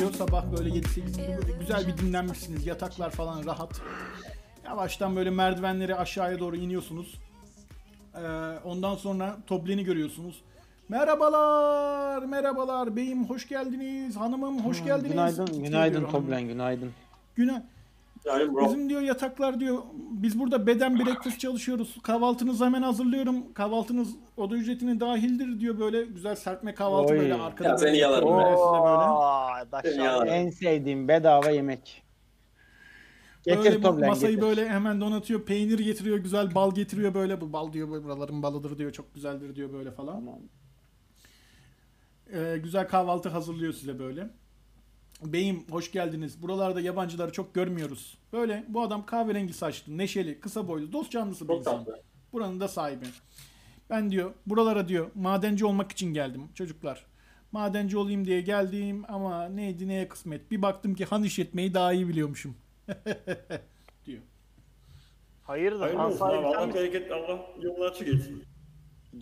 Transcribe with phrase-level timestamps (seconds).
[0.00, 0.12] Doğuyor.
[0.12, 2.66] Sabah böyle 7-8 gibi böyle güzel bir dinlenmişsiniz.
[2.66, 3.80] Yataklar falan rahat.
[4.64, 7.14] Yavaştan böyle merdivenleri aşağıya doğru iniyorsunuz.
[8.14, 8.18] Ee,
[8.64, 10.42] ondan sonra Toblen'i görüyorsunuz.
[10.88, 12.96] Merhabalar, merhabalar.
[12.96, 14.16] Beyim hoş geldiniz.
[14.16, 15.12] Hanımım hoş geldiniz.
[15.12, 16.10] Günaydın, Diyor günaydın hanım.
[16.10, 16.92] Toblen, günaydın.
[17.36, 17.62] Güne
[18.24, 18.64] Yani bro.
[18.64, 19.78] Bizim diyor yataklar diyor
[20.10, 21.96] biz burada beden breakfast çalışıyoruz.
[22.02, 23.52] Kahvaltınızı hemen hazırlıyorum.
[23.52, 27.18] Kahvaltınız oda ücretine dahildir diyor böyle güzel serpme kahvaltı Oy.
[27.18, 30.30] böyle arkada Ya böyle seni yalarım be.
[30.30, 32.04] En sevdiğim bedava yemek.
[33.44, 34.48] Getir Böyle masayı getir.
[34.48, 35.42] böyle hemen donatıyor.
[35.42, 37.40] Peynir getiriyor, güzel bal getiriyor böyle.
[37.40, 38.92] Bu bal diyor böyle buraların balıdır diyor.
[38.92, 40.14] Çok güzeldir diyor böyle falan.
[40.14, 40.40] Tamam.
[42.32, 44.30] Ee, güzel kahvaltı hazırlıyor size böyle.
[45.22, 46.42] Beyim hoş geldiniz.
[46.42, 48.18] Buralarda yabancıları çok görmüyoruz.
[48.32, 51.86] Böyle bu adam kahverengi saçlı, neşeli, kısa boylu, dost canlısı bir insan.
[52.32, 53.04] Buranın da sahibi.
[53.90, 57.06] Ben diyor buralara diyor madenci olmak için geldim çocuklar.
[57.52, 60.50] Madenci olayım diye geldim ama neydi neye kısmet.
[60.50, 62.56] Bir baktım ki han işletmeyi daha iyi biliyormuşum.
[64.06, 64.22] diyor.
[65.42, 65.80] Hayırdır?
[65.80, 66.80] Hayırlı Han olsun sahibi sen Allah misin?
[66.80, 68.44] bereket Allah yolunu açık etsin.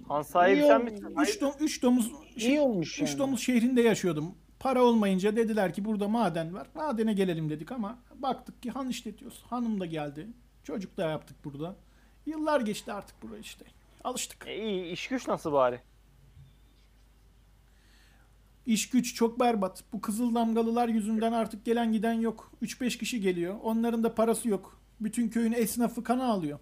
[0.08, 1.06] Han sahibi İyi sen misin?
[1.10, 1.40] Üç, Hayır.
[1.40, 3.10] dom, üç domuz İyi olmuş yani.
[3.10, 4.34] Üç domuz şehrinde yaşıyordum.
[4.62, 6.66] Para olmayınca dediler ki burada maden var.
[6.74, 9.42] Madene gelelim dedik ama baktık ki han işletiyoruz.
[9.50, 10.28] Hanım da geldi.
[10.62, 11.76] Çocuk da yaptık burada.
[12.26, 13.64] Yıllar geçti artık buraya işte.
[14.04, 14.46] Alıştık.
[14.46, 15.80] E, iyi iş güç nasıl bari?
[18.66, 19.84] İş güç çok berbat.
[19.92, 22.52] Bu kızıl damgalılar yüzünden artık gelen giden yok.
[22.62, 23.56] 3-5 kişi geliyor.
[23.62, 24.80] Onların da parası yok.
[25.00, 26.58] Bütün köyün esnafı kana alıyor.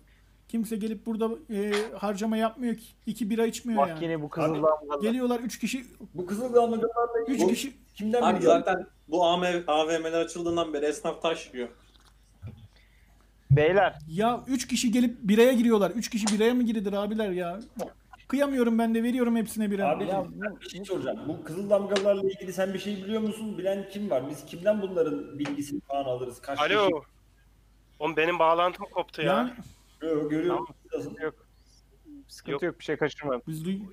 [0.51, 2.85] Kimse gelip burada e, harcama yapmıyor ki.
[3.07, 4.05] İki bira içmiyor Bak yani.
[4.05, 5.03] yine bu kızıl damgalı.
[5.03, 5.85] Geliyorlar 3 kişi.
[6.15, 7.73] Bu kızıl damlalarla 3 kişi.
[7.95, 8.53] kimden Abi biliyor?
[8.59, 11.69] zaten bu AVM, AVM'ler açıldığından beri esnaf taş yiyor.
[13.51, 15.91] Beyler Ya 3 kişi gelip biraya giriyorlar.
[15.91, 17.61] 3 kişi biraya mı girilir abiler ya?
[18.29, 19.89] Kıyamıyorum ben de veriyorum hepsine bira.
[19.89, 20.25] Abi Ya
[20.61, 21.19] bir şey soracağım.
[21.29, 23.59] Bu kızıl damgalarla ilgili sen bir şey biliyor musun?
[23.59, 24.31] Bilen kim var?
[24.31, 26.41] Biz kimden bunların bilgisini falan alırız?
[26.41, 26.69] Kaç Alo.
[26.89, 27.03] kişi?
[27.99, 29.33] Oğlum benim bağlantım koptu ya.
[29.37, 29.51] yani
[30.01, 30.59] Görüyor, görüyor.
[30.95, 31.11] Nasıl?
[32.29, 32.63] sıkıntı Yok.
[32.63, 33.43] yok, bir şey kaçırmadım.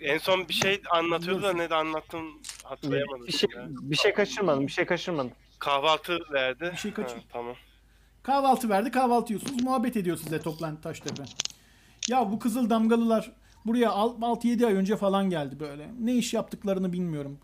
[0.01, 2.23] En son bir şey anlatıyordu da ne de anlattın
[2.63, 3.27] hatırlayamadım.
[3.27, 3.67] Bir şey ya.
[3.69, 5.31] bir şey kaçırmadım, bir şey kaçırmadım.
[5.59, 6.69] Kahvaltı verdi.
[6.73, 7.55] Bir şey kaçır- Ha, tamam.
[8.23, 8.91] kahvaltı verdi.
[8.91, 9.63] Kahvaltı yiyorsunuz.
[9.63, 11.23] Muhabbet ediyor size toplantı Taştepe.
[12.09, 13.31] Ya bu kızıl damgalılar
[13.65, 15.89] buraya 6-7 ay önce falan geldi böyle.
[15.99, 17.39] Ne iş yaptıklarını bilmiyorum.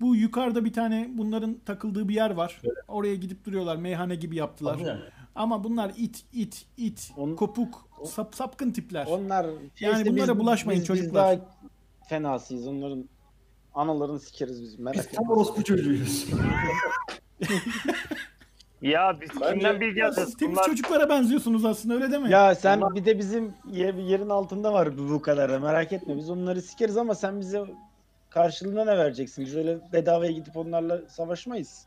[0.00, 2.60] Bu yukarıda bir tane bunların takıldığı bir yer var.
[2.88, 3.76] Oraya gidip duruyorlar.
[3.76, 4.78] Meyhane gibi yaptılar.
[4.84, 4.96] Ne?
[5.36, 9.06] Ama bunlar it, it, it, On- kopuk, sap, sapkın tipler.
[9.06, 9.46] onlar
[9.80, 11.32] Yani işte bunlara bulaşmayın biz, çocuklar.
[11.36, 11.50] Biz daha
[12.08, 12.66] fenasıyız.
[12.66, 13.08] Onların
[13.74, 14.78] analarını sikeriz biz.
[14.78, 15.16] Merak Biz etme.
[15.16, 16.26] tam orospu çocuğuyuz.
[18.82, 20.36] Ya biz Bence- kimden bilgi alacağız?
[20.36, 22.30] temiz Bunlar çocuklara benziyorsunuz aslında öyle mi?
[22.30, 25.50] Ya sen bir de bizim yer- yerin altında var bu bu kadar.
[25.52, 26.16] da, Merak etme.
[26.16, 27.64] Biz onları sikeriz ama sen bize
[28.30, 29.44] karşılığında ne vereceksin?
[29.44, 31.86] Biz öyle bedavaya gidip onlarla savaşmayız.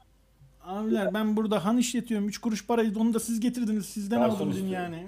[0.69, 2.28] Abiler ben burada han işletiyorum.
[2.28, 3.85] 3 kuruş parayı onu da siz getirdiniz.
[3.85, 4.72] Sizden Garson aldım istiyor.
[4.72, 5.07] yani.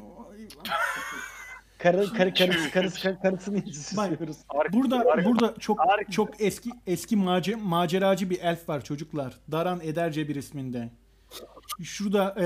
[1.78, 4.38] Karı karı karısı karısı karı, karısını istiyoruz.
[4.74, 5.80] Burada burada çok
[6.12, 9.38] çok eski eski mace, maceracı bir elf var çocuklar.
[9.52, 10.90] Daran Ederce bir isminde.
[11.84, 12.44] Şurada e,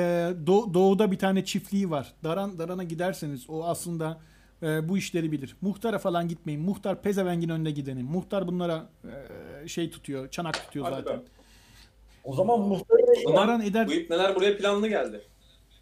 [0.47, 2.13] doğ- doğuda bir tane çiftliği var.
[2.23, 4.17] Daran Daran'a giderseniz o aslında
[4.63, 5.55] e, bu işleri bilir.
[5.61, 6.61] Muhtara falan gitmeyin.
[6.61, 8.05] Muhtar pezevengin önüne gidenin.
[8.05, 8.89] Muhtar bunlara
[9.63, 11.19] e, şey tutuyor, çanak tutuyor Hadi zaten.
[11.19, 11.23] be.
[12.25, 15.21] O zaman muhtemelen Daran Eder Bu ipneler buraya planlı geldi.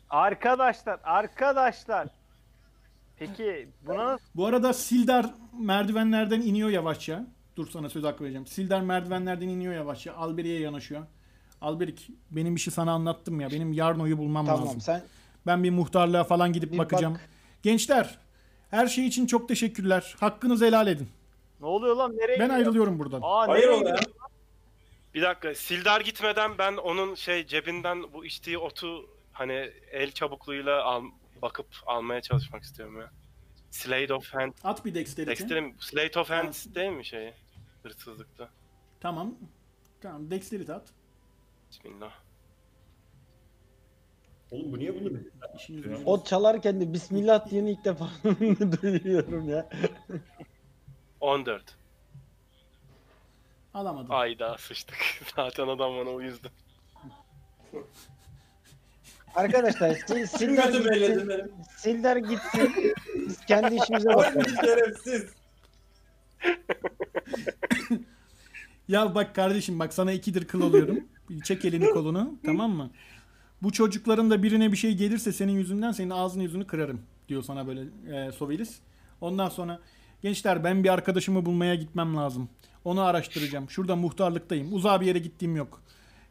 [0.09, 2.07] Arkadaşlar, arkadaşlar.
[3.17, 5.25] Peki buna nasıl Bu arada Sildar
[5.59, 7.25] merdivenlerden iniyor yavaşça.
[7.55, 8.47] Dur sana söz hakkı vereceğim.
[8.47, 10.13] Sildar merdivenlerden iniyor yavaşça.
[10.13, 11.01] Alberik'e yanaşıyor.
[11.61, 13.49] Alberik benim işi sana anlattım ya.
[13.51, 14.81] Benim Yarno'yu bulmam Tamam lazım.
[14.81, 15.03] sen
[15.47, 17.13] Ben bir muhtarlığa falan gidip Bir bakacağım.
[17.13, 17.29] bak.
[17.63, 18.17] Gençler
[18.71, 20.15] her şey için çok teşekkürler.
[20.19, 21.07] Hakkınızı helal edin.
[21.61, 22.11] ne oluyor lan?
[22.17, 22.57] Nereye Ben gidiyor?
[22.57, 23.19] ayrılıyorum buradan.
[23.23, 23.95] Aa Hayır nereye ola ya.
[23.95, 24.15] gidiyor?
[25.13, 25.55] Bir dakika.
[25.55, 31.03] Sildar gitmeden ben onun şey cebinden bu içtiği otu hani el çabukluğuyla al,
[31.41, 33.11] bakıp almaya çalışmak istiyorum ya.
[33.71, 34.53] Slate of hand.
[34.63, 35.31] At bir dexterity.
[35.31, 35.75] Dexter'e mi?
[35.79, 37.33] Slate of hand değil mi şeyi?
[37.83, 38.49] Hırsızlıkta.
[38.99, 39.35] Tamam.
[40.01, 40.89] Tamam dexterity at.
[41.69, 42.11] Bismillah.
[44.51, 45.19] Oğlum bu niye bunu
[46.05, 48.09] o çalarken de Bismillah diyeni ilk defa
[48.81, 49.69] duyuyorum ya.
[51.19, 51.75] 14.
[53.73, 54.07] Alamadım.
[54.15, 54.97] Ayda sıçtık.
[55.35, 56.47] Zaten adam bana uyuzdu.
[59.35, 59.95] Arkadaşlar
[60.37, 61.29] sil, Kötü belledim gitsin.
[61.29, 61.51] benim.
[61.77, 62.71] Sildar gitsin.
[63.27, 64.41] Biz kendi işimize bakalım.
[64.45, 65.25] Hangi şerefsiz.
[68.87, 70.99] Ya bak kardeşim bak sana ikidir kıl oluyorum.
[71.29, 72.91] Bir Çek elini kolunu tamam mı?
[73.61, 77.67] Bu çocukların da birine bir şey gelirse senin yüzünden senin ağzını yüzünü kırarım diyor sana
[77.67, 77.81] böyle
[78.15, 78.79] e, Sovelis.
[79.21, 79.79] Ondan sonra
[80.21, 82.49] gençler ben bir arkadaşımı bulmaya gitmem lazım.
[82.85, 83.69] Onu araştıracağım.
[83.69, 84.73] Şurada muhtarlıktayım.
[84.73, 85.81] Uzağa bir yere gittiğim yok.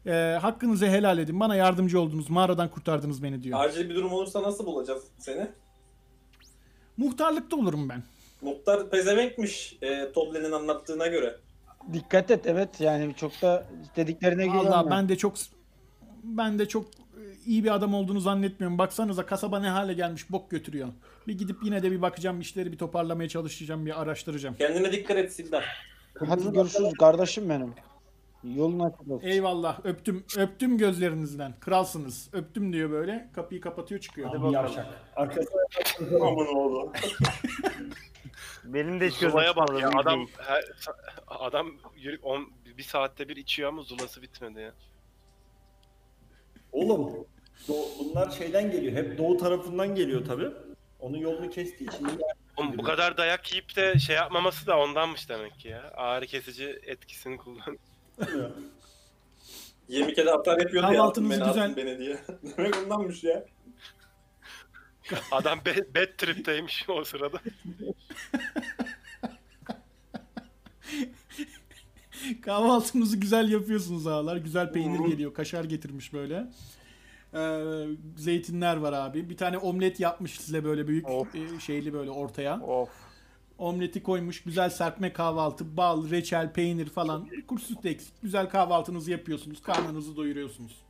[0.06, 1.40] Ee, hakkınızı helal edin.
[1.40, 2.30] Bana yardımcı oldunuz.
[2.30, 3.60] Mağaradan kurtardınız beni diyor.
[3.60, 5.48] Acil bir durum olursa nasıl bulacağız seni?
[6.96, 8.02] Muhtarlıkta olurum ben.
[8.42, 11.36] Muhtar pezevenkmiş e, Tobler'in anlattığına göre.
[11.92, 13.66] Dikkat et evet yani çok da
[13.96, 14.70] dediklerine güvenme.
[14.70, 15.34] Allah ben de çok
[16.24, 18.78] ben de çok e, iyi bir adam olduğunu zannetmiyorum.
[18.78, 20.88] Baksanıza kasaba ne hale gelmiş bok götürüyor.
[21.26, 24.54] Bir gidip yine de bir bakacağım işleri bir toparlamaya çalışacağım bir araştıracağım.
[24.56, 25.91] Kendine dikkat et Sildar.
[26.18, 27.74] Hadi görüşürüz kardeşim benim.
[28.44, 29.26] Yolun açık olsun.
[29.26, 31.54] Eyvallah öptüm öptüm gözlerinizden.
[31.60, 32.28] Kralsınız.
[32.32, 34.34] Öptüm diyor böyle kapıyı kapatıyor çıkıyor.
[34.34, 34.86] Abi yavşak.
[35.16, 35.60] Arkasına
[36.20, 36.92] Aman oğlum.
[38.64, 40.64] Benim de hiç gözüm Zula'ya bak ya adam her,
[41.26, 41.66] adam
[41.96, 44.72] yürü, on, bir saatte bir içiyor ama zulası bitmedi ya.
[46.72, 47.26] Oğlum
[47.98, 48.92] bunlar şeyden geliyor.
[48.92, 50.48] Hep doğu tarafından geliyor tabi.
[51.00, 52.08] Onun yolunu kestiği için.
[52.56, 55.90] Oğlum bu kadar dayak yiyip de şey yapmaması da ondanmış demek ki ya.
[55.96, 57.78] Ağrı kesici etkisini kullan.
[59.88, 60.92] 20 kere hata yapıyordu ya.
[60.92, 62.18] Kahvaltınızı Beni güzel- atın beni diye.
[62.56, 63.44] Demek ondanmış ya.
[65.30, 67.40] Adam be, bad trip'teymiş o sırada.
[72.42, 74.36] Kahvaltınızı güzel yapıyorsunuz ağalar.
[74.36, 75.34] Güzel peynir geliyor.
[75.34, 76.46] Kaşar getirmiş böyle.
[77.34, 77.60] Ee,
[78.16, 79.30] zeytinler var abi.
[79.30, 81.34] Bir tane omlet yapmış size böyle büyük Of.
[81.34, 82.60] e, şeyli böyle ortaya.
[82.60, 82.88] Of.
[83.58, 84.42] Omleti koymuş.
[84.42, 85.76] Güzel serpme kahvaltı.
[85.76, 87.28] Bal, reçel, peynir falan.
[87.48, 88.14] Kuruş süt eksik.
[88.22, 89.62] Güzel kahvaltınızı yapıyorsunuz.
[89.62, 90.82] Karnınızı doyuruyorsunuz.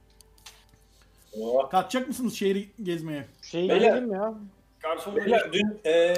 [1.40, 1.70] Oh.
[1.70, 3.26] Kalkacak mısınız şehri gezmeye?
[3.42, 4.34] Şey gidelim ya.
[4.80, 6.14] Garson Beyler dün e,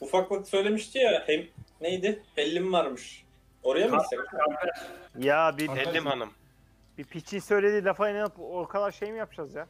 [0.00, 1.44] ufaklık söylemişti ya hem
[1.80, 2.22] neydi?
[2.34, 3.24] Hellim varmış.
[3.62, 4.18] Oraya mı gitsek?
[5.18, 6.30] Ya bir, Ellim hanım.
[6.98, 9.66] Bir piçin söylediği lafa inanıp o kadar şey mi yapacağız ya?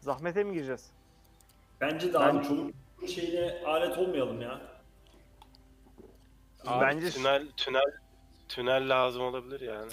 [0.00, 0.90] Zahmete mi gireceğiz?
[1.80, 2.74] Bence de abi çoluk
[3.08, 4.60] şeyine alet olmayalım ya.
[6.66, 7.92] Abi Bence- tünel tünel
[8.48, 9.90] tünel lazım olabilir yani.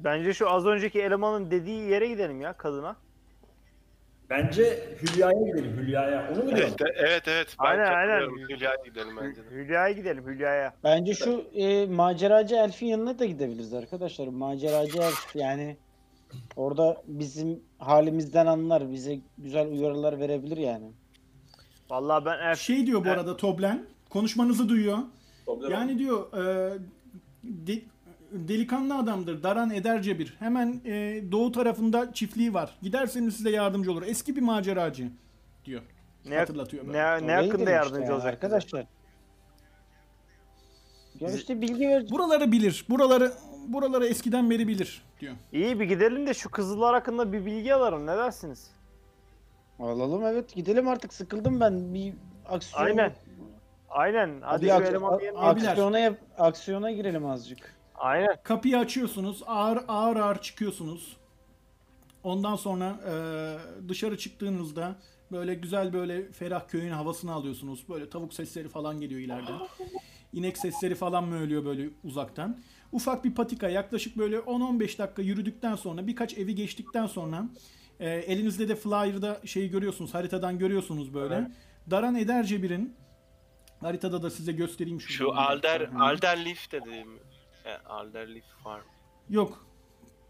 [0.00, 2.96] Bence şu az önceki elemanın dediği yere gidelim ya kadına.
[4.38, 6.30] Bence Hülya'ya gidelim Hülya'ya.
[6.32, 6.76] Onu mu diyorsun?
[6.80, 7.56] Evet evet evet.
[7.60, 8.18] Ben Aynen, aynen.
[8.20, 8.48] katılıyorum.
[8.48, 9.50] Hülya'ya gidelim bence de.
[9.50, 10.74] Hülya'ya gidelim Hülya'ya.
[10.84, 14.28] Bence şu e, maceracı elfin yanına da gidebiliriz arkadaşlar.
[14.28, 15.76] Maceracı elf yani
[16.56, 18.92] orada bizim halimizden anlar.
[18.92, 20.90] Bize güzel uyarılar verebilir yani.
[21.90, 23.84] Vallahi ben elf Şey diyor bu arada Toblen.
[24.10, 24.98] Konuşmanızı duyuyor.
[25.46, 26.72] Problem Yani diyor e,
[27.44, 27.82] de-
[28.34, 29.42] delikanlı adamdır.
[29.42, 30.36] Daran Ederce bir.
[30.38, 32.78] Hemen e, doğu tarafında çiftliği var.
[32.82, 34.02] Giderseniz size yardımcı olur.
[34.06, 35.08] Eski bir maceracı
[35.64, 35.82] diyor.
[36.28, 36.98] ne, Hatırlatıyor böyle.
[36.98, 38.86] ne, ne hakkında yardımcı işte yani olacak arkadaşlar.
[41.20, 42.10] Ya işte bilgi ver.
[42.10, 42.86] Buraları bilir.
[42.88, 43.32] Buraları
[43.68, 45.34] buraları eskiden beri bilir diyor.
[45.52, 48.70] İyi bir gidelim de şu kızıllar hakkında bir bilgi alalım ne dersiniz?
[49.78, 52.14] Alalım evet gidelim artık sıkıldım ben bir
[52.48, 52.84] aksiyon.
[52.84, 53.12] Aynen.
[53.90, 54.40] Aynen.
[54.40, 57.74] Hadi Bir şu ak- elemanı a- aksiyona yap- aksiyona girelim azıcık.
[57.94, 58.36] Aynen.
[58.42, 59.42] Kapıyı açıyorsunuz.
[59.46, 61.16] Ağır ağır ağır çıkıyorsunuz.
[62.22, 63.14] Ondan sonra e,
[63.88, 64.96] dışarı çıktığınızda
[65.32, 67.88] böyle güzel böyle ferah köyün havasını alıyorsunuz.
[67.88, 69.58] Böyle tavuk sesleri falan geliyor ileriden.
[70.32, 72.58] İnek sesleri falan mı ölüyor böyle uzaktan.
[72.92, 77.44] Ufak bir patika yaklaşık böyle 10-15 dakika yürüdükten sonra birkaç evi geçtikten sonra
[78.00, 81.50] e, elinizde de flyer'da şeyi görüyorsunuz haritadan görüyorsunuz böyle.
[81.90, 82.94] Daran Edercebir'in
[83.80, 85.36] haritada da size göstereyim Şu şuradan.
[85.36, 85.98] Alder Hı.
[85.98, 87.08] Alderleaf dediğim.
[87.64, 88.84] He, Alderleaf Farm.
[89.30, 89.66] Yok.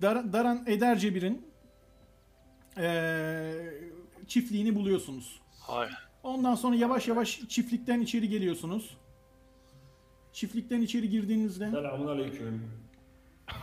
[0.02, 1.46] Dar- Daran Edercebir'in
[2.76, 3.82] eee
[4.26, 5.40] çiftliğini buluyorsunuz.
[5.60, 5.94] Hayır.
[6.22, 8.96] Ondan sonra yavaş yavaş çiftlikten içeri geliyorsunuz.
[10.32, 12.70] Çiftlikten içeri girdiğinizde Selamun aleyküm.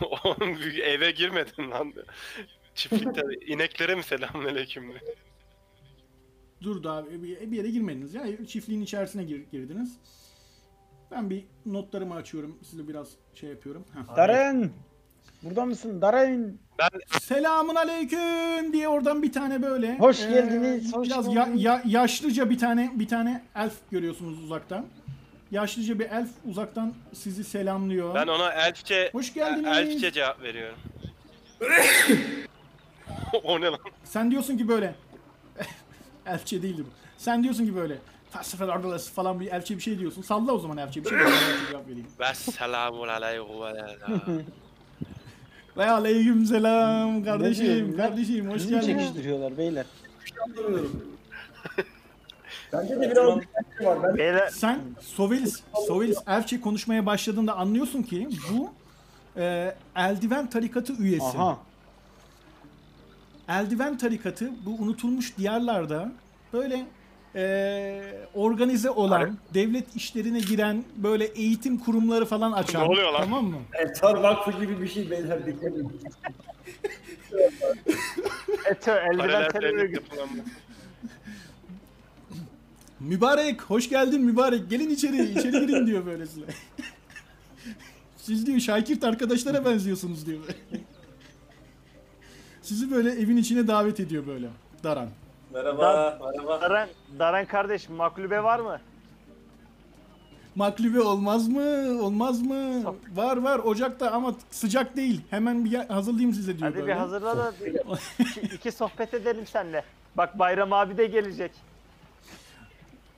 [0.24, 1.92] Oğlum eve girmedin lan.
[2.74, 4.98] Çiftlikte ineklere mi selamünaleyküm de.
[6.62, 9.98] dur daha bir bir yere girmediniz ya çiftliğin içerisine gir- girdiniz.
[11.12, 12.58] Ben bir notlarımı açıyorum.
[12.70, 13.84] Size biraz şey yapıyorum.
[13.94, 14.16] Heh.
[14.16, 14.70] Daren!
[15.42, 16.02] Burada mısın?
[16.02, 16.54] Daren!
[17.20, 19.98] Selamun aleyküm diye oradan bir tane böyle.
[19.98, 21.62] Hoş eee, geldiniz, hoş biraz ya- bulduk.
[21.62, 24.86] ya- yaşlıca bir tane bir tane elf görüyorsunuz uzaktan.
[25.50, 28.14] Yaşlıca bir elf uzaktan sizi selamlıyor.
[28.14, 29.66] Ben ona elfçe Hoş geldiniz.
[29.76, 30.78] elfçe cevap veriyorum.
[33.44, 33.78] o ne lan?
[34.04, 34.94] Sen diyorsun ki böyle.
[36.26, 36.90] elfçe değildi bu.
[37.18, 37.98] Sen diyorsun ki böyle.
[38.32, 40.22] Tasfifer ardalası falan bir elfçe bir şey diyorsun.
[40.22, 41.18] Salla o zaman elfçe bir şey.
[41.18, 41.32] Ben
[41.70, 42.06] cevap vereyim.
[42.20, 44.44] Ve selamun aleyküm ve
[45.76, 47.96] Ve aleyküm selam kardeşim.
[47.96, 48.98] Kardeşim hoş Bizi mi geldin.
[48.98, 49.86] çekiştiriyorlar beyler?
[52.72, 54.02] Bende de biraz bir var.
[54.02, 58.70] Ben Beyler Sen Sovelis, Sovelis elfçe konuşmaya başladığında anlıyorsun ki bu
[59.40, 61.24] e, eldiven tarikatı üyesi.
[61.38, 61.58] Aha.
[63.48, 66.12] Eldiven tarikatı bu unutulmuş diyarlarda
[66.52, 66.84] böyle
[67.34, 68.02] e,
[68.34, 72.82] organize olan, devlet işlerine giren böyle eğitim kurumları falan açan.
[72.82, 73.20] Ne oluyor lan?
[73.20, 73.58] Tamam mı?
[73.78, 76.00] Ensar Vakfı gibi bir şey beyler dikkat edin.
[78.70, 80.02] Eto eldiven terör örgütü.
[83.00, 86.44] Mübarek hoş geldin mübarek gelin içeri içeri girin diyor böylesine.
[88.16, 90.40] Siz diyor Şakirt arkadaşlara benziyorsunuz diyor.
[92.62, 94.48] Sizi böyle evin içine davet ediyor böyle
[94.84, 95.08] Daran.
[95.52, 96.60] Merhaba, merhaba.
[96.60, 98.80] Daran, Daran kardeş maklube var mı?
[100.54, 102.02] Maklube olmaz mı?
[102.02, 102.82] Olmaz mı?
[103.14, 105.20] Var var ocakta ama sıcak değil.
[105.30, 106.86] Hemen bir hazırlayayım size diyor Hadi böyle.
[106.92, 107.52] bir hazırla da
[108.18, 109.84] iki, iki sohbet edelim seninle.
[110.16, 111.50] Bak Bayram abi de gelecek.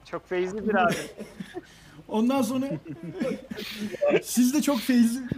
[0.05, 0.95] Çok feyizli bir abi.
[2.09, 2.67] Ondan sonra
[4.23, 5.21] siz de çok feyizli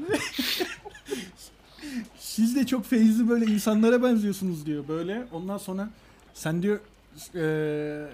[2.19, 5.27] siz de çok feyizli böyle insanlara benziyorsunuz diyor böyle.
[5.33, 5.89] Ondan sonra
[6.37, 6.81] sen diyor
[7.35, 8.07] eee,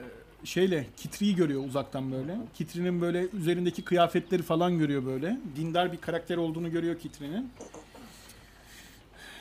[0.45, 2.37] şeyle Kitri'yi görüyor uzaktan böyle.
[2.55, 5.39] Kitri'nin böyle üzerindeki kıyafetleri falan görüyor böyle.
[5.57, 7.51] Dindar bir karakter olduğunu görüyor Kitri'nin.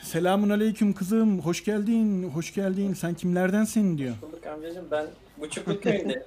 [0.02, 1.40] Selamun aleyküm kızım.
[1.40, 2.30] Hoş geldin.
[2.30, 2.94] Hoş geldin.
[2.94, 4.14] Sen kimlerdensin diyor.
[4.22, 5.06] Bulduk amcacığım ben
[5.38, 6.26] Buçukluk köyünde.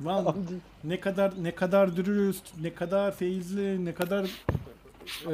[0.00, 0.36] Vallahi
[0.84, 4.30] ne kadar ne kadar dürüst, ne kadar feyizli, ne kadar
[5.26, 5.32] e,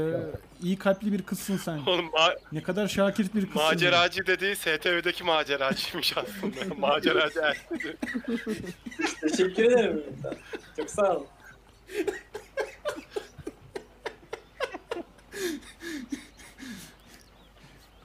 [0.63, 1.79] iyi kalpli bir kızsın sen.
[1.87, 3.63] Oğlum ma- Ne kadar şakirt bir kızsın.
[3.63, 6.75] maceracı dediği STV'deki maceracıymış aslında.
[6.79, 7.67] maceracı er.
[9.21, 10.03] Teşekkür ederim.
[10.77, 11.27] Çok sağ olun.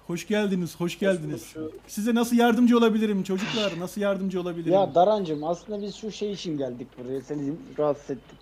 [0.07, 1.53] Hoş geldiniz, hoş geldiniz.
[1.87, 3.79] Size nasıl yardımcı olabilirim çocuklar?
[3.79, 4.73] Nasıl yardımcı olabilirim?
[4.73, 7.21] Ya Darancım aslında biz şu şey için geldik buraya.
[7.21, 8.39] Seni rahatsız ettik.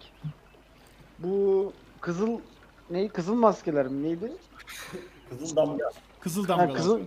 [1.19, 2.39] Bu kızıl
[2.89, 4.31] ne kızıl maskeler mi neydi?
[5.29, 5.89] Kızıl damga.
[6.19, 6.73] Kızıl Ha, damgalar.
[6.77, 6.99] kızıl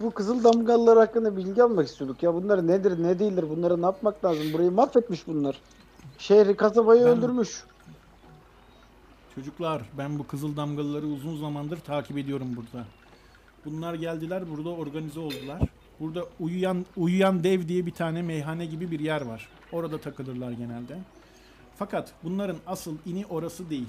[0.00, 2.22] bu kızıl damgalılar hakkında bilgi almak istiyorduk.
[2.22, 3.50] Ya bunlar nedir, ne değildir?
[3.50, 4.52] Bunları ne yapmak lazım?
[4.52, 5.60] Burayı mahvetmiş bunlar.
[6.18, 7.64] Şehri, kasabayı Ben- öldürmüş.
[9.34, 12.86] Çocuklar ben bu kızıl damgalıları uzun zamandır takip ediyorum burada.
[13.64, 15.60] Bunlar geldiler burada organize oldular.
[16.00, 19.48] Burada uyuyan uyuyan dev diye bir tane meyhane gibi bir yer var.
[19.72, 20.98] Orada takılırlar genelde.
[21.76, 23.88] Fakat bunların asıl ini orası değil.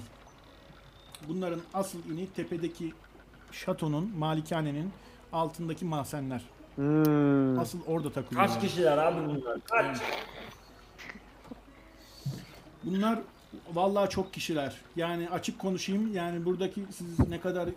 [1.28, 2.92] Bunların asıl ini tepedeki
[3.52, 4.90] şatonun, malikanenin
[5.32, 6.42] altındaki mahzenler.
[6.76, 7.58] Hmm.
[7.58, 8.54] Asıl orada takılıyorlar.
[8.54, 9.58] Kaç kişiler abi bunlar?
[9.64, 9.96] Kaç?
[12.84, 13.18] Bunlar
[13.74, 14.76] vallahi çok kişiler.
[14.96, 16.14] Yani açık konuşayım.
[16.14, 17.68] Yani buradaki siz ne kadar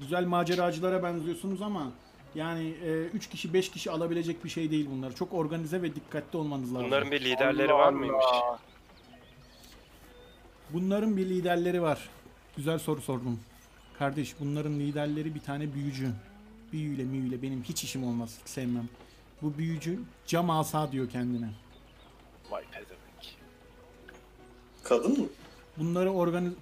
[0.00, 1.90] güzel maceracılara benziyorsunuz ama
[2.34, 2.68] yani
[3.14, 5.14] 3 kişi 5 kişi alabilecek bir şey değil bunlar.
[5.14, 6.86] Çok organize ve dikkatli olmanız lazım.
[6.86, 8.24] Bunların bir liderleri var mıymış?
[8.32, 8.58] Allah.
[10.70, 12.08] Bunların bir liderleri var.
[12.56, 13.40] Güzel soru sordun.
[13.98, 16.10] Kardeş bunların liderleri bir tane büyücü.
[16.72, 18.38] Büyüyle müyüyle benim hiç işim olmaz.
[18.42, 18.88] Hiç sevmem.
[19.42, 21.50] Bu büyücü cam asa diyor kendine.
[22.50, 23.36] Vay pezevenk.
[24.82, 25.26] Kadın mı?
[25.78, 26.52] Bunları organiz...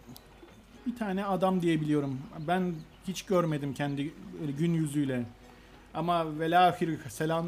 [0.87, 2.19] Bir tane adam diye biliyorum.
[2.49, 2.75] Ben
[3.09, 5.25] hiç görmedim kendi öyle gün yüzüyle.
[5.95, 7.47] Ama velahir selam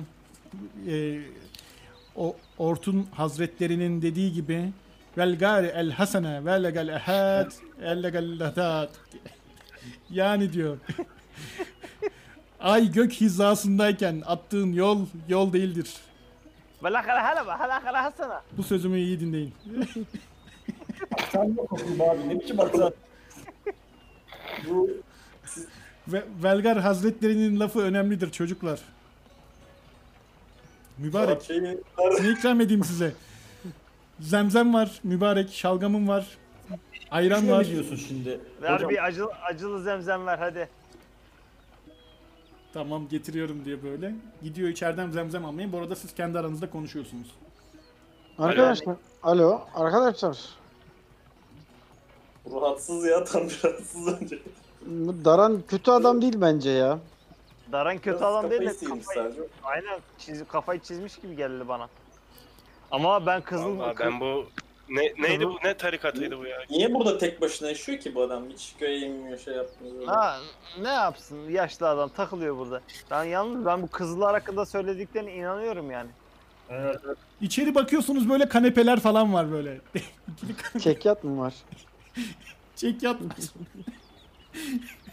[0.87, 1.21] e,
[2.17, 4.73] o Ortun Hazretlerinin dediği gibi
[5.17, 8.91] vel gari el hasene vel legel ehad el legel ladat
[10.11, 10.77] yani diyor
[12.61, 15.95] ay gök hizasındayken attığın yol yol değildir.
[16.85, 18.43] Velakala hala bak, halakala hasana.
[18.57, 19.55] Bu sözümü iyi dinleyin.
[21.33, 22.29] Sen ne kokun bu abi?
[22.29, 22.93] Ne biçim aksan?
[24.69, 24.91] Bu
[26.09, 28.81] Ve Velgar Hazretlerinin lafı önemlidir çocuklar.
[30.99, 31.43] Mübarek.
[31.43, 31.63] şeyi
[32.21, 33.13] Ne ikram edeyim size?
[34.21, 36.39] Zemzem var, mübarek, şalgamım var,
[37.11, 37.67] ayran Ne var.
[37.67, 38.41] diyorsun şimdi?
[38.63, 40.69] Ver Hocam, bir acılı, acılı zemzem ver hadi.
[42.73, 44.15] Tamam getiriyorum diye böyle.
[44.43, 45.73] Gidiyor içeriden zemzem almayı.
[45.73, 47.27] Bu arada siz kendi aranızda konuşuyorsunuz.
[48.39, 50.39] Arkadaşlar, alo arkadaşlar.
[52.53, 54.39] rahatsız ya tam rahatsız önce.
[55.25, 56.99] Daran kötü adam değil bence ya.
[57.73, 59.49] Daran kötü Biraz adam değil de kafayı sıyırmış kafayı, sadece.
[59.63, 61.89] aynen çiz, kafayı çizmiş gibi geldi bana.
[62.91, 64.47] Ama ben kızıl, Vallahi ben bu
[64.89, 66.59] ne neydi bu ne tarikatıydı bu ya?
[66.71, 68.51] Niye burada tek başına yaşıyor ki bu adam?
[68.51, 70.07] Hiç köye inmiyor şey yapmıyor.
[70.07, 70.39] Ha,
[70.81, 72.81] ne yapsın yaşlı adam takılıyor burada.
[73.11, 76.11] Ben yalnız ben bu kızlar hakkında söylediklerine inanıyorum yani.
[76.71, 76.97] Evet.
[77.41, 79.81] İçeri bakıyorsunuz böyle kanepeler falan var böyle.
[80.33, 80.81] İkili kanepe.
[80.81, 81.55] Çekyat mı var?
[82.77, 83.55] Çek yatmaz.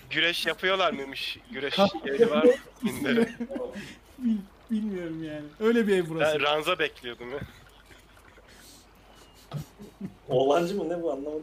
[0.10, 1.40] Güreş yapıyorlar mıymış?
[1.52, 2.46] Güreş yeri var.
[2.84, 4.38] Bil-
[4.72, 5.46] Bilmiyorum yani.
[5.60, 6.40] Öyle bir ev burası.
[6.40, 7.40] Ben ranza bekliyordum ya.
[10.30, 11.42] Oğlancı mı ne bu anlamadım.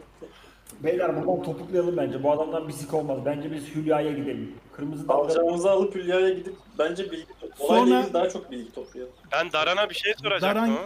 [0.80, 2.22] Beyler buradan topuklayalım bence.
[2.22, 3.18] Bu adamdan bir sik olmaz.
[3.24, 4.54] Bence biz Hülya'ya gidelim.
[4.72, 5.24] Kırmızı damgalar.
[5.28, 7.26] Alacağımızı alıp Hülya'ya gidip bence bilgi
[7.58, 9.12] Sonra- olayla ilgili daha çok bilgi toplayalım.
[9.32, 10.78] Ben Daran'a bir şey soracaktım Daran- ama.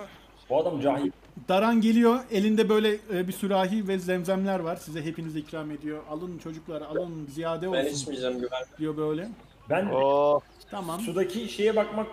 [0.50, 1.10] Bu adam cahil.
[1.48, 2.18] Daran geliyor.
[2.30, 4.76] Elinde böyle e, bir sürahi ve zemzemler var.
[4.76, 6.02] Size hepinize ikram ediyor.
[6.10, 8.64] Alın çocuklar alın ziyade Ben olsun içmeyeceğim güven.
[8.78, 9.28] diyor böyle.
[9.70, 10.40] Ben Oo.
[10.70, 11.00] Tamam.
[11.00, 12.06] sudaki şeye bakmak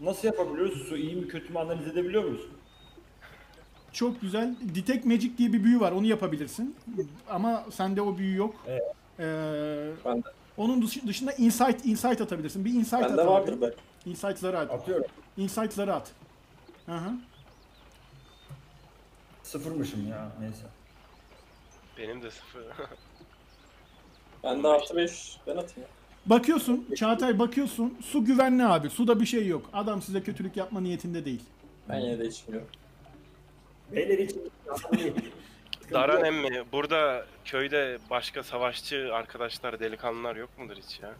[0.00, 0.88] nasıl yapabiliyoruz?
[0.88, 2.40] Su iyi mi kötü mü analiz edebiliyor muyuz?
[3.92, 4.54] Çok güzel.
[4.74, 5.92] Detect Magic diye bir büyü var.
[5.92, 6.76] Onu yapabilirsin.
[7.30, 8.54] Ama sende o büyü yok.
[8.66, 8.82] Evet.
[9.18, 10.22] Ee, Bende.
[10.56, 12.64] onun dışı- dışında insight insight atabilirsin.
[12.64, 13.60] Bir insight Bende at vardır abi.
[13.62, 13.70] be.
[14.06, 14.70] Insight zarı at.
[14.70, 15.04] Atıyorum.
[15.36, 16.10] Insight zarı at.
[16.86, 17.12] Hı hı.
[19.42, 20.64] Sıfırmışım ya neyse.
[21.98, 22.62] Benim de sıfır.
[24.44, 25.36] Bende artı 5.
[25.46, 25.88] Ben atayım.
[26.26, 28.90] Bakıyorsun Çağatay bakıyorsun su güvenli abi.
[28.90, 29.70] Suda bir şey yok.
[29.72, 31.42] Adam size kötülük yapma niyetinde değil.
[31.88, 32.68] Ben yine de içmiyorum.
[33.96, 34.42] Beyler için
[35.92, 41.14] Daran emmi burada köyde başka savaşçı arkadaşlar delikanlılar yok mudur hiç ya?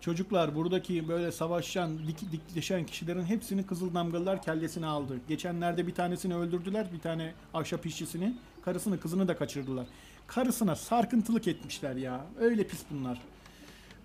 [0.00, 5.20] Çocuklar buradaki böyle savaşan, dik, dikleşen kişilerin hepsini Kızıl Damgalılar kellesine aldı.
[5.28, 8.34] Geçenlerde bir tanesini öldürdüler, bir tane ahşap işçisini.
[8.64, 9.86] Karısını, kızını da kaçırdılar.
[10.26, 12.26] Karısına sarkıntılık etmişler ya.
[12.40, 13.20] Öyle pis bunlar.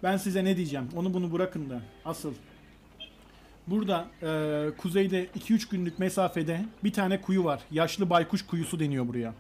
[0.04, 0.90] Ben size ne diyeceğim?
[0.96, 1.82] Onu bunu bırakın da.
[2.06, 2.34] Asıl.
[3.68, 7.60] Burada e, kuzeyde 2-3 günlük mesafede bir tane kuyu var.
[7.72, 9.34] Yaşlı baykuş kuyusu deniyor buraya.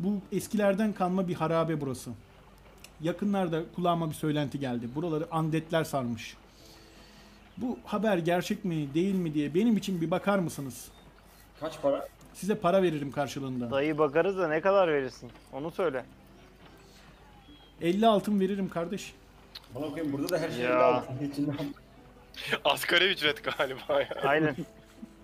[0.00, 2.10] Bu eskilerden kalma bir harabe burası.
[3.00, 4.88] Yakınlarda kulağıma bir söylenti geldi.
[4.94, 6.36] Buraları andetler sarmış.
[7.56, 10.88] Bu haber gerçek mi değil mi diye benim için bir bakar mısınız?
[11.60, 12.08] kaç para?
[12.34, 13.70] Size para veririm karşılığında.
[13.70, 15.30] Dayı bakarız da ne kadar verirsin?
[15.52, 16.04] Onu söyle.
[17.80, 19.14] 50 altın veririm kardeş.
[19.74, 21.04] Bana koyayım burada da her şey Ya.
[21.32, 21.56] içinden.
[22.64, 24.08] Asgari ücret galiba ya.
[24.22, 24.56] Aynen.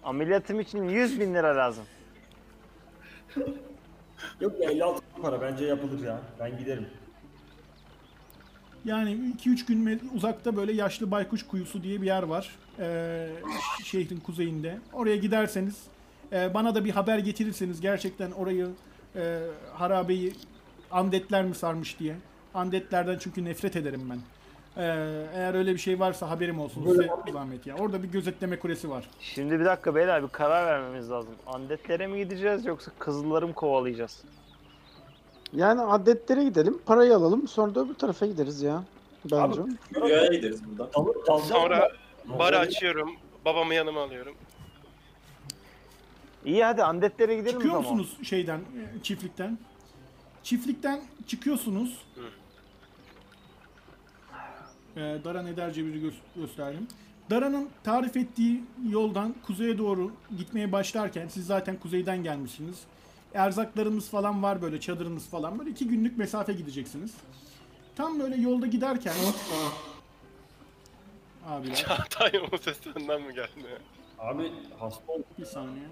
[0.05, 1.85] Ameliyatım için 100 bin lira lazım.
[4.41, 6.21] Yok ya 56 para bence yapılır ya.
[6.41, 6.87] Ben giderim.
[8.85, 9.11] Yani
[9.45, 12.57] 2-3 gün me- uzakta böyle yaşlı baykuş kuyusu diye bir yer var.
[12.79, 13.29] Ee,
[13.79, 14.79] ş- şehrin kuzeyinde.
[14.93, 15.83] Oraya giderseniz
[16.33, 18.69] e, bana da bir haber getirirseniz gerçekten orayı
[19.17, 19.41] e,
[19.75, 20.33] harabeyi
[20.91, 22.17] andetler mi sarmış diye.
[22.55, 24.19] Andetlerden çünkü nefret ederim ben.
[24.77, 24.83] Ee,
[25.35, 27.77] eğer öyle bir şey varsa haberim olsun size zahmet ya.
[27.77, 29.11] Orada bir gözetleme kulesi var.
[29.21, 31.35] Şimdi bir dakika beyler bir karar vermemiz lazım.
[31.47, 34.23] Andetlere mi gideceğiz yoksa kızılları mı kovalayacağız?
[35.53, 38.85] Yani adetlere gidelim, parayı alalım, sonra da öbür tarafa gideriz ya.
[39.33, 39.61] Bence.
[39.97, 41.39] Hülya'ya gideriz buradan.
[41.39, 41.93] Sonra
[42.39, 43.11] barı açıyorum.
[43.45, 44.35] Babamı yanıma alıyorum.
[46.45, 47.97] İyi hadi andetlere gidelim Çıkıyor o zaman.
[47.97, 49.59] musunuz şeyden, e, çiftlikten?
[50.43, 51.99] Çiftlikten çıkıyorsunuz.
[55.01, 56.87] Ee, Daran Ederce biri gö- gösterdim.
[57.31, 62.81] Daran'ın tarif ettiği yoldan kuzeye doğru gitmeye başlarken siz zaten kuzeyden gelmişsiniz.
[63.35, 67.15] Erzaklarınız falan var böyle çadırınız falan böyle iki günlük mesafe gideceksiniz.
[67.97, 69.15] Tam böyle yolda giderken
[71.47, 73.79] abiler Çağatay o ses senden mi geldi?
[74.19, 75.25] Abi hasta oldum.
[75.39, 75.85] bir saniye.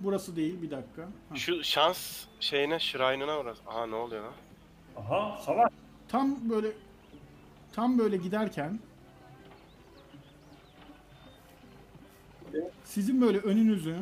[0.00, 1.02] Burası değil bir dakika.
[1.02, 1.36] Ha.
[1.36, 3.60] Şu şans şeyine, şiraynına orası.
[3.66, 4.32] Aha ne oluyor lan?
[4.96, 5.72] Aha savaş.
[6.08, 6.68] Tam böyle
[7.72, 8.78] tam böyle giderken
[12.84, 13.96] sizin böyle önünüzü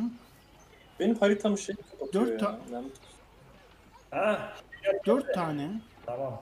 [1.00, 2.38] Benim haritamı şey kapatıyor Dört ya.
[2.38, 2.85] ta- Ben-
[4.11, 4.52] Ha
[5.07, 6.40] dört tane tamam.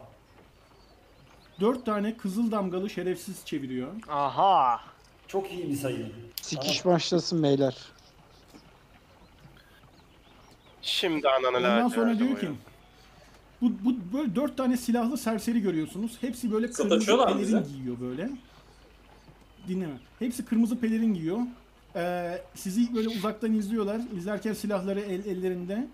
[1.61, 3.89] dört tane kızıl damgalı şerefsiz çeviriyor.
[4.09, 4.81] Aha.
[5.29, 6.13] Çok iyi bir sayı.
[6.43, 7.77] Sikiş başlasın beyler.
[10.83, 12.51] Şimdi ananı Ondan lanet sonra diyor ki.
[13.63, 16.17] Bu, bu böyle dört tane silahlı serseri görüyorsunuz.
[16.21, 17.73] Hepsi böyle kırmızı Sataşıyorlar mı pelerin bize?
[17.73, 18.31] giyiyor böyle.
[19.69, 19.95] Dinleme.
[20.19, 21.39] Hepsi kırmızı pelerin giyiyor.
[21.97, 24.01] Ee, sizi böyle uzaktan izliyorlar.
[24.17, 25.87] İzlerken silahları el, ellerinde.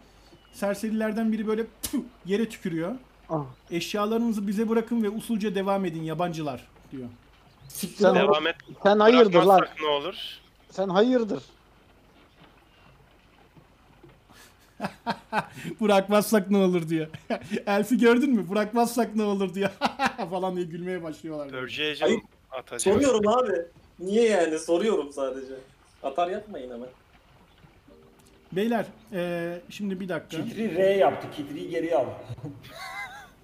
[0.52, 2.96] Serserilerden biri böyle "Püh!" yere tükürüyor.
[3.30, 3.44] Ah.
[3.70, 7.08] Eşyalarınızı bize bırakın ve usulca devam edin yabancılar diyor.
[7.68, 8.56] Sen, Devam et.
[8.82, 9.46] sen hayırdır lan.
[9.60, 10.14] Bırakmazsak ne olur?
[10.70, 11.42] Sen hayırdır.
[15.80, 17.06] Bırakmazsak ne olur diyor.
[17.66, 18.50] Elfi gördün mü?
[18.50, 19.70] Bırakmazsak ne olur diyor.
[20.30, 21.52] falan diye gülmeye başlıyorlar.
[22.50, 23.00] Atacağım.
[23.00, 23.52] Soruyorum abi.
[23.98, 24.58] Niye yani?
[24.58, 25.54] Soruyorum sadece.
[26.02, 26.88] Atar yapmayın hemen.
[28.52, 30.44] Beyler eee, şimdi bir dakika.
[30.44, 31.28] Kitri R yaptı.
[31.36, 32.06] Kitriyi geriye al.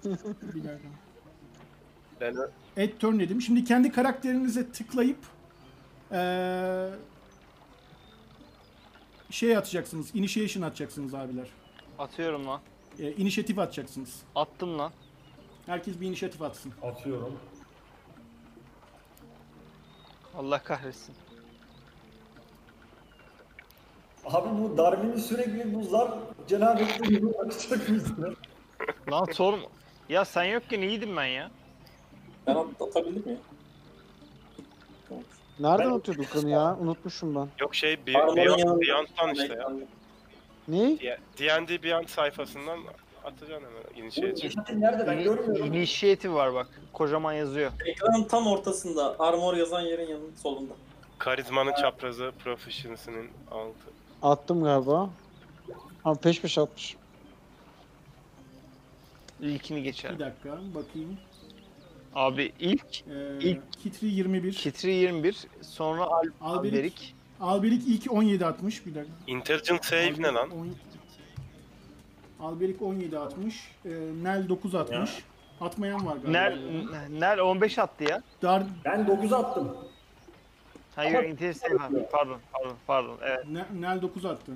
[0.05, 0.89] Bir dakika.
[2.21, 2.35] Ben
[2.83, 3.41] Add turn dedim.
[3.41, 5.17] Şimdi kendi karakterinize tıklayıp
[6.11, 6.89] eee,
[9.29, 10.15] şey atacaksınız.
[10.15, 11.47] Initiation atacaksınız abiler.
[11.99, 12.61] Atıyorum lan.
[12.99, 14.21] E, inisiyatif atacaksınız.
[14.35, 14.91] Attım lan.
[15.65, 16.71] Herkes bir inisiyatif atsın.
[16.83, 17.39] Atıyorum.
[20.37, 21.15] Allah kahretsin.
[24.25, 26.11] Abi bu Darwin'in sürekli bu zar
[26.47, 28.35] cenabetleri açacak mısın?
[29.11, 29.67] Lan sorma.
[30.09, 31.51] Ya sen yokken iyiydim ben ya.
[32.47, 33.39] Ben at- atabilir miyim?
[35.59, 36.77] Nereden Ben- atıyorduk onu ya?
[36.81, 37.47] Unutmuşum ben.
[37.59, 39.71] Yok şey Beyond, yanında- Beyond'dan işte ya.
[40.67, 40.97] Ne?
[41.39, 42.79] D&D Beyond sayfasından
[43.25, 43.67] atacaksın
[44.67, 45.65] hemen nerede ben görmüyorum.
[45.73, 46.67] Initiative var bak.
[46.93, 47.71] Kocaman yazıyor.
[47.85, 49.15] Ekranın tam ortasında.
[49.19, 50.73] Armor yazan yerin yanının solunda.
[51.17, 53.73] Karizmanın çaprazı, proficiency'nin altı.
[54.21, 55.09] Attım galiba.
[56.05, 56.95] Ama peş peşe atmış.
[59.41, 60.13] İlkini geçer.
[60.13, 61.17] Bir dakika bakayım.
[62.15, 64.53] Abi ilk Ee, İlk- Kitri 21.
[64.53, 66.33] Kitri 21, sonra Al Alberik.
[66.41, 67.15] Alberik.
[67.39, 68.85] Alberik ilk 17 atmış.
[68.85, 69.13] Bir dakika.
[69.27, 70.49] Intelligent save ne lan?
[70.49, 70.75] On-
[72.39, 73.71] Alberik 17 atmış.
[73.85, 73.89] Ee,
[74.23, 75.09] Nel 9 atmış.
[75.61, 76.31] Atmayan var galiba.
[76.31, 76.59] Nel,
[77.09, 78.21] Nel 15 attı ya.
[78.41, 79.77] Dar, Ben 9 attım.
[80.95, 83.17] Hayır, Ama- Intelligent ha, pardon, pardon, pardon.
[83.21, 83.45] Evet.
[83.49, 84.51] Ne- Nel 9 attı.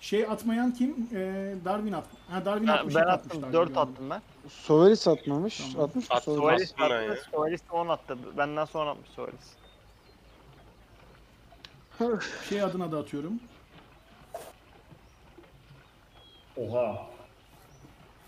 [0.00, 1.08] Şey atmayan kim?
[1.14, 2.04] Ee, Darwin at.
[2.28, 2.94] Ha Darwin Ha, atmış.
[2.94, 3.90] ben iki attım, atmışlar 4 gibi oldu.
[3.92, 4.22] attım ben.
[4.48, 5.58] Sovelis atmamış.
[5.72, 5.88] Tamam.
[5.88, 6.40] Atmış mı At- Sovelis?
[6.70, 7.12] Sovelis ben ya.
[7.12, 8.18] attı, Sovalis de 10 attı.
[8.38, 9.56] Benden sonra atmış Sovalis.
[12.48, 13.40] Şey adına da atıyorum.
[16.56, 17.06] Oha.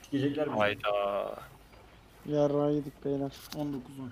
[0.02, 0.56] Sikecekler bizi.
[0.58, 1.34] Hayda.
[2.26, 3.32] Yarrağı yedik beyler.
[3.56, 4.10] 19 10.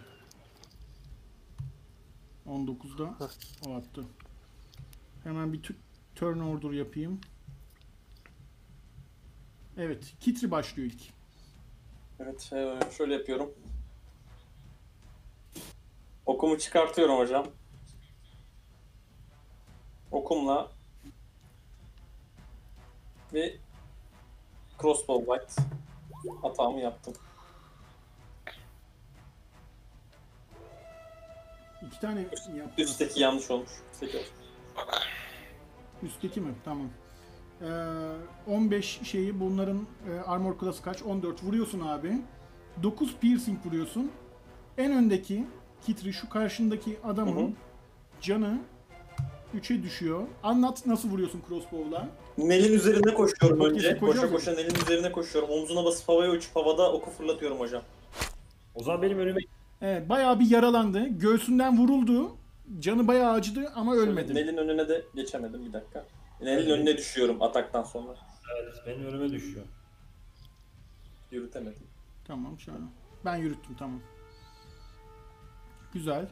[2.67, 3.15] 19'da
[3.69, 4.05] o attı.
[5.25, 5.75] Hemen bir tü-
[6.15, 7.21] turn order yapayım.
[9.79, 11.03] Evet, Kitri başlıyor ilk.
[12.21, 13.55] Evet e, şöyle yapıyorum.
[16.27, 17.47] Okumu çıkartıyorum hocam.
[20.11, 20.71] Okumla
[23.35, 23.61] bir
[24.81, 25.57] crossbow light
[26.43, 27.15] hatamı yaptım.
[31.87, 32.83] İki tane yaptı.
[32.83, 33.71] Üstteki yanlış olmuş.
[33.93, 34.25] Üstteki.
[36.03, 36.55] Üstteki mi?
[36.65, 36.91] Tamam.
[37.63, 37.67] Ee,
[38.51, 39.79] 15 şeyi bunların
[40.11, 41.03] e, armor class'ı kaç?
[41.03, 42.13] 14 vuruyorsun abi.
[42.83, 44.11] 9 piercing vuruyorsun.
[44.79, 45.47] En öndeki
[45.87, 47.51] Kitri şu karşındaki adamın Hı hı.
[48.21, 48.59] canı
[49.55, 50.23] 3'e düşüyor.
[50.43, 52.09] Anlat nasıl vuruyorsun crossbow'la?
[52.39, 53.99] Nelin üzerine koşuyorum Çok önce.
[53.99, 55.51] Koşa koşa Nelin üzerine koşuyorum.
[55.51, 57.83] Omzuna basıp havaya uçup havada oku fırlatıyorum hocam.
[58.75, 59.41] O zaman benim önüme
[59.83, 61.07] Evet, bayağı bir yaralandı.
[61.09, 62.37] Göğsünden vuruldu.
[62.79, 64.35] Canı bayağı acıdı ama ölmedi.
[64.35, 66.05] Nelin önüne de geçemedim bir dakika.
[66.41, 66.71] Nelin Evet.
[66.71, 68.17] önüne düşüyorum ataktan sonra.
[68.63, 69.65] evet, benim önüme düşüyor.
[71.31, 71.87] Yürütemedim.
[72.25, 72.79] Tamam şöyle.
[73.25, 74.01] Ben yürüttüm tamam.
[75.93, 76.29] Güzel.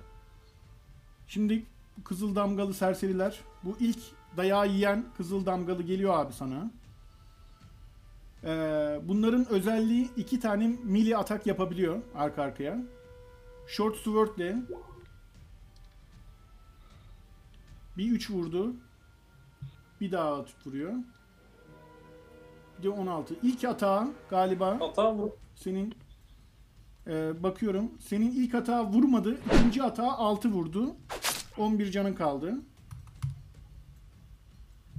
[1.28, 1.66] Şimdi
[2.04, 3.40] kızıl damgalı serseriler.
[3.62, 3.98] Bu ilk
[4.36, 6.70] dayağı yiyen kızıl damgalı geliyor abi sana.
[8.44, 12.78] Ee, bunların özelliği iki tane melee atak yapabiliyor arka arkaya.
[13.66, 14.56] Short sword ile
[17.96, 18.72] bir 3 vurdu.
[20.04, 20.92] Bir daha vuruyor.
[22.78, 23.34] Bir de 16.
[23.42, 25.36] İlk atağı galiba Hata bu.
[25.54, 25.94] senin
[27.06, 27.92] e, bakıyorum.
[28.00, 29.38] Senin ilk hata vurmadı.
[29.46, 30.96] ikinci hata 6 vurdu.
[31.58, 32.54] 11 canın kaldı.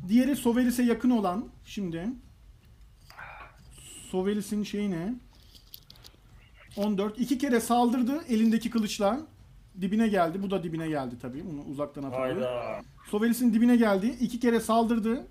[0.07, 2.09] Diğeri Sovelis'e yakın olan şimdi.
[4.11, 5.15] Sovelis'in şeyi ne?
[6.77, 7.19] 14.
[7.19, 9.19] İki kere saldırdı elindeki kılıçla.
[9.81, 10.43] Dibine geldi.
[10.43, 11.43] Bu da dibine geldi tabii.
[11.53, 12.41] Onu uzaktan atabilir.
[12.45, 12.81] Hayda.
[13.11, 14.15] Sovelis'in dibine geldi.
[14.21, 15.27] İki kere saldırdı.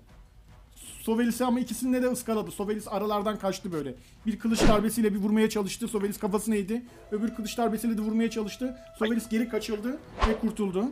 [1.01, 2.51] Sovelis'i ama ikisini de ıskaladı.
[2.51, 3.95] Sovelis aralardan kaçtı böyle.
[4.25, 5.87] Bir kılıç darbesiyle bir vurmaya çalıştı.
[5.87, 6.85] Sovelis kafasını eğdi.
[7.11, 8.77] Öbür kılıç darbesiyle de vurmaya çalıştı.
[8.99, 9.97] Sovelis geri kaçıldı
[10.29, 10.85] ve kurtuldu.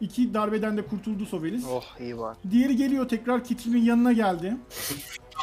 [0.00, 1.64] İki darbeden de kurtuldu Sovelis.
[1.70, 2.36] Oh iyi var.
[2.50, 4.56] Diğeri geliyor tekrar Kitri'nin yanına geldi.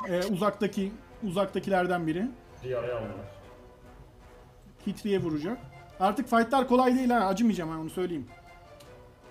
[0.10, 0.92] Ee, uzaktaki
[1.24, 2.28] uzaktakilerden biri.
[2.98, 3.12] Aldılar.
[4.86, 5.58] Kitri'ye vuracak.
[6.00, 7.26] Artık fightlar kolay değil ha.
[7.26, 8.28] Acımayacağım ha onu söyleyeyim.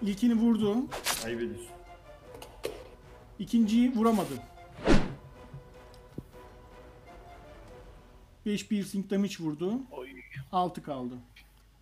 [0.02, 0.76] İlkini vurdu.
[1.24, 1.66] Ayıp ediyorsun.
[3.38, 4.33] İkinciyi vuramadı.
[8.46, 9.72] 5 piercing damage vurdu.
[9.90, 10.09] Oy.
[10.52, 11.14] 6 kaldı.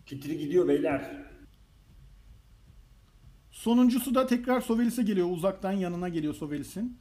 [0.07, 1.11] Kitri gidiyor beyler.
[3.51, 5.31] Sonuncusu da tekrar Sovelis'e geliyor.
[5.31, 6.99] Uzaktan yanına geliyor Sovelis'in.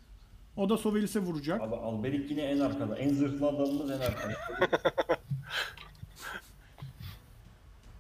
[0.57, 1.61] O da Sovelis'e vuracak.
[1.61, 2.97] Abi Alberik yine en arkada.
[2.97, 4.33] En zırhlı adamımız en arkada.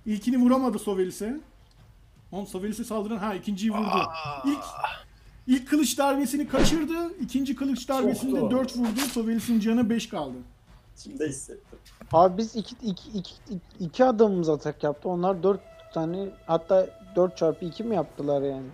[0.05, 1.39] İlkini vuramadı Sovelis'e.
[2.31, 4.09] On Sovelis'e saldıran ha ikinciyi vurdu.
[4.45, 4.63] İlk
[5.47, 7.13] ilk kılıç darbesini kaçırdı.
[7.21, 8.57] İkinci kılıç darbesinde Soktu.
[8.57, 8.99] 4 vurdu.
[9.11, 10.37] Sovelis'in canı 5 kaldı.
[10.97, 11.79] Şimdi hissettim.
[12.13, 13.33] Abi biz iki, iki, iki,
[13.79, 15.09] iki adamımız atak yaptı.
[15.09, 15.61] Onlar dört
[15.93, 18.67] tane hatta 4 çarpı 2 mi yaptılar yani?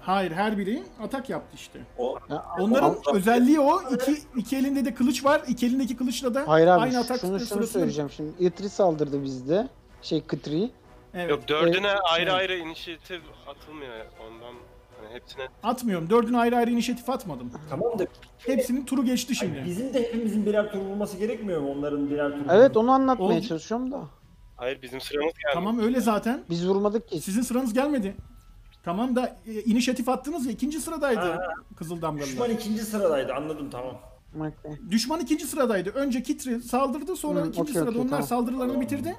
[0.00, 1.80] Hayır her biri atak yaptı işte.
[1.98, 3.82] O Ya, Onların Ama- özelliği o.
[3.94, 5.42] İki, iki elinde de kılıç var.
[5.48, 8.44] İki elindeki kılıçla da Hayır abi aynı atak şunu şunu söyleyeceğim şimdi.
[8.44, 9.68] Itri saldırdı bizde.
[10.02, 10.70] Şey Kıtri.
[11.14, 11.30] Evet.
[11.30, 12.32] Yok dördüne ayrı evet.
[12.34, 14.54] ayrı inisiyatif atılmıyor ondan.
[15.02, 16.10] Hani hepsine Atmıyorum.
[16.10, 17.52] Dördüne ayrı ayrı inisiyatif atmadım.
[17.70, 18.06] tamam da
[18.38, 19.62] Hepsinin turu geçti şimdi.
[19.66, 22.40] bizim de hepimizin birer tur vurması gerekmiyor mu onların birer tur?
[22.50, 23.46] Evet onu anlatmaya Oldu.
[23.46, 24.00] çalışıyorum da.
[24.56, 25.54] Hayır bizim sıramız geldi.
[25.54, 26.44] Tamam öyle zaten.
[26.50, 27.20] Biz vurmadık ki.
[27.20, 28.16] Sizin sıranız gelmedi.
[28.84, 31.38] Tamam da e, inisiyatif attınız ya ikinci sıradaydı.
[31.76, 32.50] Kızıl Düşman Damgalılar.
[32.50, 33.98] ikinci sıradaydı anladım tamam.
[34.90, 35.90] Düşman ikinci sıradaydı.
[35.90, 38.26] Önce Kitri saldırdı sonra Hı, ikinci okey, sırada okey, onlar tamam.
[38.26, 39.16] saldırılarını bitirdi.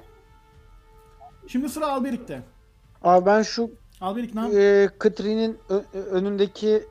[1.50, 2.42] Şimdi sıra Alberik'te.
[3.02, 6.86] Abi ben şu Alberik ne e, Katri'nin ö- ö- önündekilerden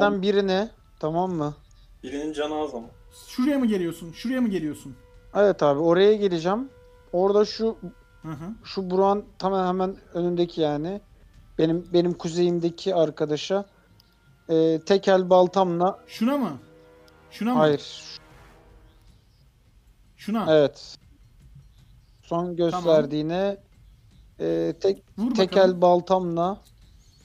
[0.00, 0.22] Tamam.
[0.22, 1.54] birine tamam mı?
[2.02, 2.86] Birinin canı az ama.
[3.28, 4.12] Şuraya mı geliyorsun?
[4.12, 4.96] Şuraya mı geliyorsun?
[5.34, 6.68] Evet abi oraya geleceğim.
[7.12, 7.76] Orada şu
[8.22, 8.50] Hı hı.
[8.64, 11.00] şu Buran hemen hemen önündeki yani
[11.58, 13.64] benim benim kuzeyimdeki arkadaşa
[14.48, 16.58] e, tekel baltamla Şuna mı?
[17.30, 17.58] Şuna mı?
[17.58, 18.02] hayır
[20.16, 20.56] Şuna.
[20.56, 20.96] evet
[22.26, 23.56] son gösterdiğine
[24.40, 25.80] e, tek Vur tekel bakalım.
[25.82, 26.60] baltamla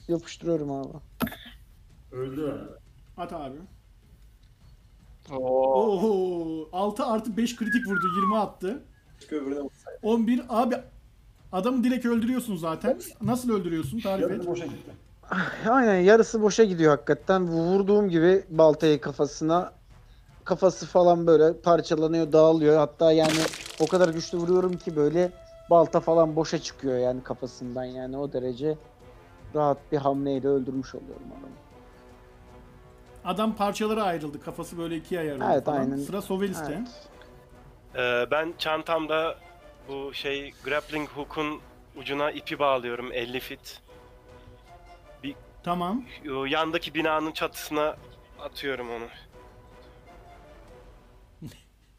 [0.08, 0.88] yapıştırıyorum abi.
[2.12, 2.68] Öldü.
[3.16, 3.56] At abi.
[5.32, 5.92] Oo.
[5.92, 6.68] Oho.
[6.72, 8.06] 6 artı 5 kritik vurdu.
[8.16, 8.82] 20 attı.
[9.20, 9.98] Keşke öbürüne vursaydı.
[10.02, 10.42] 11.
[10.48, 10.74] Abi
[11.52, 13.00] adamı direkt öldürüyorsun zaten.
[13.22, 14.00] Nasıl öldürüyorsun?
[14.00, 14.46] Tarif et.
[14.46, 14.90] Boşa gitti.
[15.70, 17.48] Aynen yarısı boşa gidiyor hakikaten.
[17.48, 19.72] Vurduğum gibi baltayı kafasına
[20.44, 22.76] kafası falan böyle parçalanıyor, dağılıyor.
[22.78, 23.32] Hatta yani
[23.80, 25.30] o kadar güçlü vuruyorum ki böyle
[25.70, 28.76] balta falan boşa çıkıyor yani kafasından yani o derece
[29.54, 31.52] rahat bir hamleyle öldürmüş oluyorum adamı.
[33.24, 34.40] Adam parçalara ayrıldı.
[34.40, 35.78] Kafası böyle ikiye ayrıldı Evet, falan.
[35.80, 35.96] aynen.
[35.96, 36.72] Sıra Sovelis'te.
[36.78, 37.08] Evet.
[37.96, 39.34] Ee, ben çantamda
[39.88, 41.60] bu şey grappling hook'un
[41.96, 43.80] ucuna ipi bağlıyorum 50 fit.
[45.64, 46.04] Tamam.
[46.48, 47.96] Yandaki binanın çatısına
[48.40, 49.04] atıyorum onu.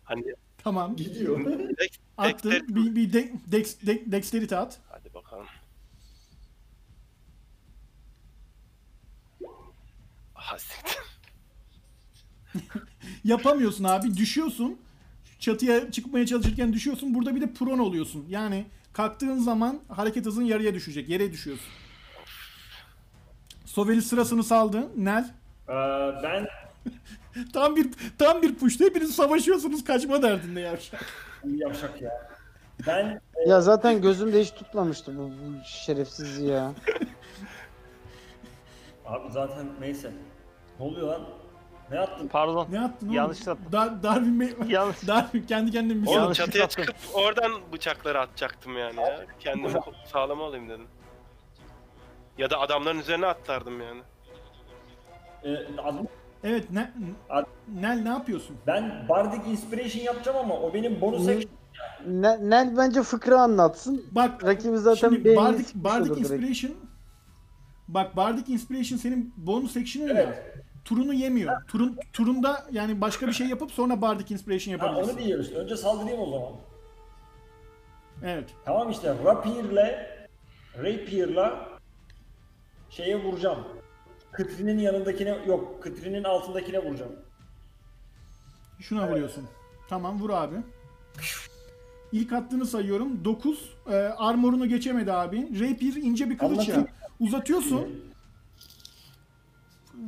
[0.03, 0.23] Hani
[0.57, 0.95] Tamam.
[0.95, 1.39] Gidiyor.
[1.39, 2.51] Dex- Attın.
[2.51, 4.79] Dexter- Bir, bir de, dex, de, dexterity at.
[4.89, 5.45] Hadi bakalım.
[10.57, 10.97] Siktir.
[13.23, 14.17] Yapamıyorsun abi.
[14.17, 14.79] Düşüyorsun.
[15.39, 17.13] Çatıya çıkmaya çalışırken düşüyorsun.
[17.13, 18.25] Burada bir de prone oluyorsun.
[18.29, 21.09] Yani kalktığın zaman hareket hızın yarıya düşecek.
[21.09, 21.67] Yere düşüyorsun.
[23.65, 24.89] Sovelis sırasını saldı.
[24.97, 25.33] Nel.
[25.69, 25.73] Ee,
[26.23, 26.47] ben
[27.53, 31.05] Tam bir tam bir push'ta hepiniz savaşıyorsunuz kaçma derdinde yavşak.
[31.45, 32.31] yavşak ya.
[32.87, 36.71] Ben Ya zaten gözümde hiç tutmamıştı bu, bu şerefsiz ya.
[39.05, 40.11] abi zaten neyse.
[40.79, 41.21] Ne oluyor lan?
[41.91, 42.27] Ne yaptın?
[42.27, 42.67] Pardon.
[42.71, 43.15] Ne yaptın oğlum?
[43.15, 43.71] Yanlış yaptım.
[43.71, 44.53] Dar, Darwin Bey...
[44.67, 45.07] Yanlış.
[45.07, 46.83] Darwin kendi kendine bir Oğlum Yanlış çatıya yaptım.
[46.85, 49.25] çıkıp oradan bıçakları atacaktım yani ya.
[49.39, 49.73] Kendimi
[50.11, 50.87] sağlam alayım dedim.
[52.37, 54.01] Ya da adamların üzerine atlardım yani.
[55.43, 56.07] Ee, adım-
[56.43, 56.91] Evet ne,
[57.29, 58.55] Ad- Nel ne yapıyorsun?
[58.67, 61.51] ben Bardic Inspiration yapacağım ama o benim bonus action.
[62.07, 64.05] Ne- Nel bence fıkra anlatsın.
[64.11, 66.31] Bak Rakibi zaten şimdi beynini Bardic, sıkmış Bardic olur direkt.
[66.31, 66.75] Inspiration
[67.87, 70.35] Bak Bardic Inspiration senin bonus action'ın ya.
[70.85, 71.63] Turunu yemiyor.
[71.67, 75.17] Turun turunda yani başka bir şey yapıp sonra Bardic Inspiration Ha, yapabilirsin.
[75.19, 75.51] onu diyoruz.
[75.51, 76.51] Önce saldırayım o zaman.
[78.23, 78.49] Evet.
[78.65, 80.07] Tamam işte Rapier'le
[80.77, 81.67] Rapier'la
[82.89, 83.59] şeye vuracağım.
[84.33, 87.11] Kıtrinin yanındakine yok, Kıtrinin altındakine vuracağım.
[88.79, 89.43] Şuna vuruyorsun.
[89.89, 90.55] Tamam vur abi.
[92.11, 93.25] İlk attığını sayıyorum.
[93.25, 93.75] 9.
[93.87, 95.41] E, armorunu geçemedi abi.
[95.59, 96.75] Rapier ince bir kılıç ya.
[96.75, 96.87] Anlatayım.
[97.19, 97.87] Uzatıyorsun.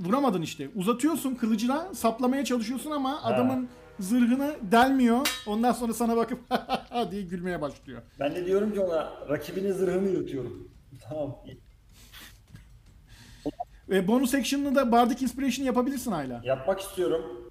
[0.06, 0.70] Vuramadın işte.
[0.76, 5.28] Uzatıyorsun kılıcına saplamaya çalışıyorsun ama adamın zırhını delmiyor.
[5.48, 6.40] Ondan sonra sana bakıp
[7.12, 8.02] diye gülmeye başlıyor.
[8.20, 10.70] Ben de diyorum ki ona rakibinin zırhını yırtıyorum.
[11.10, 11.36] Tamam.
[13.89, 16.41] Ve bonus action'ını da Bardic Inspiration yapabilirsin hala.
[16.43, 17.50] Yapmak istiyorum.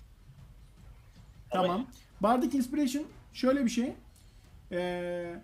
[1.50, 1.86] Tamam.
[2.20, 3.92] Bardic Inspiration şöyle bir şey.
[4.72, 5.34] Ee,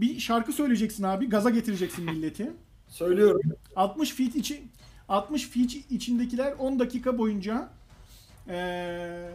[0.00, 1.28] bir şarkı söyleyeceksin abi.
[1.28, 2.52] Gaza getireceksin milleti.
[2.88, 3.40] Söylüyorum.
[3.76, 4.62] 60 feet içi
[5.08, 7.68] 60 feet içindekiler 10 dakika boyunca
[8.48, 9.30] ee,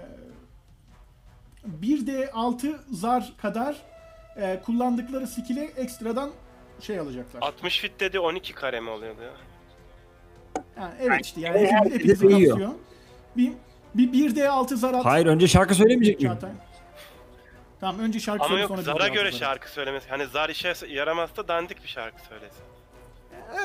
[1.81, 3.83] 1d6 zar kadar
[4.37, 6.31] ee, kullandıkları skill'e ekstradan
[6.79, 7.41] şey alacaklar.
[7.41, 9.31] 60 fit dedi 12 kare mi oluyordu ya?
[10.77, 12.59] Yani evet işte yani hepimiz, hepimizi değiyor.
[12.59, 12.71] kapsıyor.
[13.37, 13.51] Bir,
[13.95, 15.05] bir 1d6 zar at.
[15.05, 16.31] Hayır önce şarkı söylemeyecek miyim?
[16.33, 16.51] Çağatay.
[17.79, 19.39] Tamam önce şarkı Ama söyle yok sonra zara 1d6 göre zar at.
[19.39, 20.09] şarkı söylemesi.
[20.09, 22.63] Hani zar işe yaramazsa dandik bir şarkı söylesin.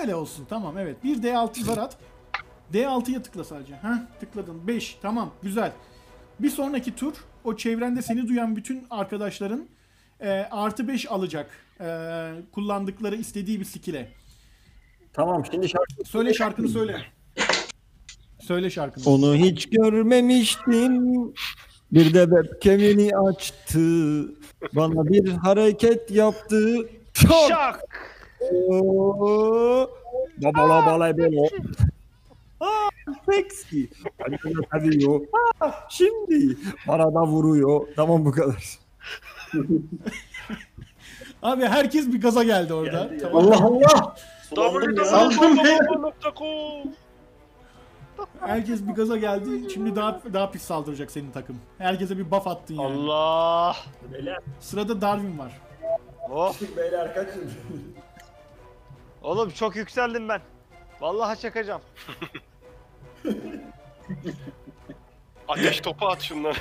[0.01, 1.05] Öyle olsun tamam evet.
[1.05, 1.97] Bir D6 zar at.
[2.73, 3.75] D6'ya tıkla sadece.
[3.75, 4.67] Heh tıkladın.
[4.67, 5.73] 5 tamam güzel.
[6.41, 9.69] Bir sonraki tur o çevrende seni duyan bütün arkadaşların
[10.21, 11.51] e, artı 5 alacak.
[11.81, 14.09] E, kullandıkları istediği bir skill'e.
[15.13, 16.05] Tamam şimdi şarkı.
[16.05, 16.97] Söyle şarkını söyle.
[18.41, 19.05] Söyle şarkını.
[19.07, 21.15] Onu hiç görmemiştim.
[21.93, 23.79] Bir de webcam'ini açtı.
[24.73, 26.89] Bana bir hareket yaptı.
[27.15, 27.49] Çok.
[27.49, 27.81] Şak!
[30.43, 31.49] Babala bala belo.
[32.61, 35.21] Bana da seviyor.
[35.61, 36.57] Ah, şimdi
[36.89, 37.89] bana da vuruyor.
[37.97, 38.79] Tamam bu kadar.
[41.43, 43.05] Abi herkes bir gaza geldi orada.
[43.05, 43.31] Geldi ya.
[43.33, 43.47] Tamam.
[43.47, 44.17] Allah Allah.
[44.55, 45.05] Sulandım ya.
[45.05, 45.65] Saldım ya.
[45.65, 46.95] www.com.
[48.41, 49.71] Herkes bir gaza geldi.
[49.71, 51.61] Şimdi daha daha pis saldıracak senin takım.
[51.79, 53.11] Herkese bir buff attın yani.
[53.11, 53.77] Allah.
[54.13, 55.61] Beyler, Sırada Darwin var.
[56.31, 56.55] Oh.
[56.77, 57.53] beyler kaçın.
[59.23, 60.41] Oğlum çok yükseldim ben.
[61.01, 61.81] Vallahi çakacağım.
[65.49, 66.59] Ateş topu at şunları.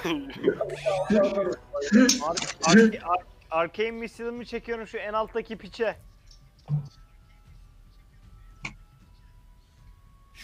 [2.66, 3.18] Ar ar ar
[3.52, 5.96] Arcane Missile'ımı çekiyorum şu en alttaki piçe.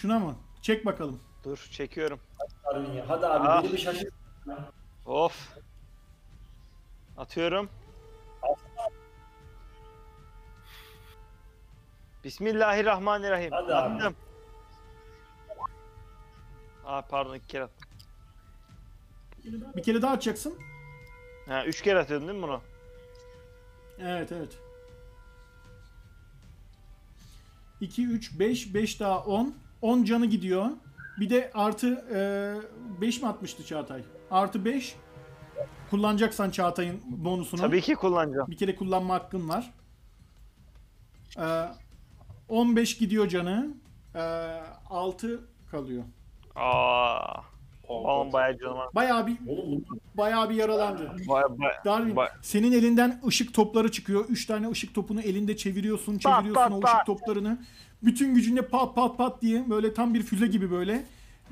[0.02, 0.36] Şuna mı?
[0.62, 1.20] Çek bakalım.
[1.44, 2.20] Dur çekiyorum.
[3.08, 3.64] Hadi abi Ah.
[3.64, 4.14] beni bir şaşırt.
[5.06, 5.58] Of.
[7.18, 7.70] Atıyorum.
[12.24, 13.52] Bismillahirrahmanirrahim.
[13.52, 13.96] Hadi abi.
[13.96, 14.16] Attım.
[16.86, 17.88] Aa pardon iki kere attım.
[19.76, 20.60] Bir kere daha atacaksın.
[21.48, 22.62] Ha üç kere atıyordun değil mi bunu?
[24.00, 24.58] Evet evet.
[27.82, 29.56] 2, 3, 5, 5 daha 10.
[29.88, 30.66] 10 canı gidiyor.
[31.20, 32.06] Bir de artı
[33.02, 34.04] 5 mi atmıştı Çağatay?
[34.32, 34.96] Artı 5.
[35.90, 37.62] Kullanacaksan Çağatay'ın bonusunu.
[37.62, 38.48] Tabii ki kullanacağım.
[38.52, 39.74] Bir kere kullanma hakkın var.
[41.38, 41.66] Ee,
[42.50, 43.74] 15 gidiyor canı.
[44.16, 44.20] Ee,
[44.90, 46.04] 6 kalıyor.
[46.56, 47.42] Aa.
[47.88, 48.90] Oğlum bayağı canım var.
[48.96, 49.38] Bayağı bir
[50.18, 51.12] bayağı bir yaralandı.
[51.28, 51.86] Bayağı, bayağı.
[51.86, 54.26] Darwin Ba- senin elinden ışık topları çıkıyor.
[54.30, 56.94] 3 tane ışık topunu elinde çeviriyorsun, çeviriyorsun pat, o pat.
[56.96, 57.60] ışık toplarını.
[58.04, 61.04] Bütün gücünle pat pat pat diye böyle tam bir füze gibi böyle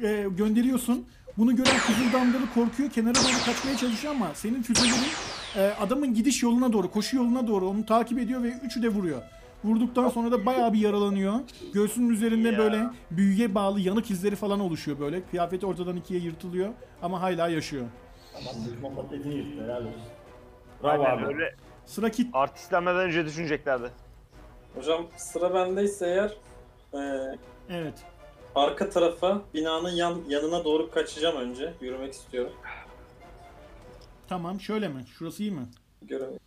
[0.03, 1.05] e, gönderiyorsun.
[1.37, 4.93] Bunu gören Kızıldamgalı korkuyor, kenara doğru kaçmaya çalışıyor ama senin füzelerin
[5.57, 9.21] e, adamın gidiş yoluna doğru, koşu yoluna doğru onu takip ediyor ve üçü de vuruyor.
[9.63, 11.33] Vurduktan sonra da bayağı bir yaralanıyor.
[11.73, 12.57] Göğsünün üzerinde Ya.
[12.57, 15.21] böyle büyüye bağlı yanık izleri falan oluşuyor böyle.
[15.31, 16.69] Kıyafeti ortadan ikiye yırtılıyor
[17.01, 17.85] ama hala yaşıyor.
[18.95, 20.01] Patletini yırttı helal olsun.
[20.83, 21.25] Bravo Aynen abi.
[21.33, 21.55] öyle.
[21.85, 22.27] Sıra kit.
[22.33, 23.91] Artistlenmeden önce düşüneceklerdi.
[24.75, 26.37] Hocam sıra bendeyse eğer
[26.93, 27.37] e,
[27.69, 28.03] Evet.
[28.55, 31.73] arka tarafa binanın yan, yanına doğru kaçacağım önce.
[31.81, 32.53] Yürümek istiyorum.
[34.27, 35.05] Tamam şöyle mi?
[35.07, 35.67] Şurası iyi mi?
[36.01, 36.37] İstiyorum.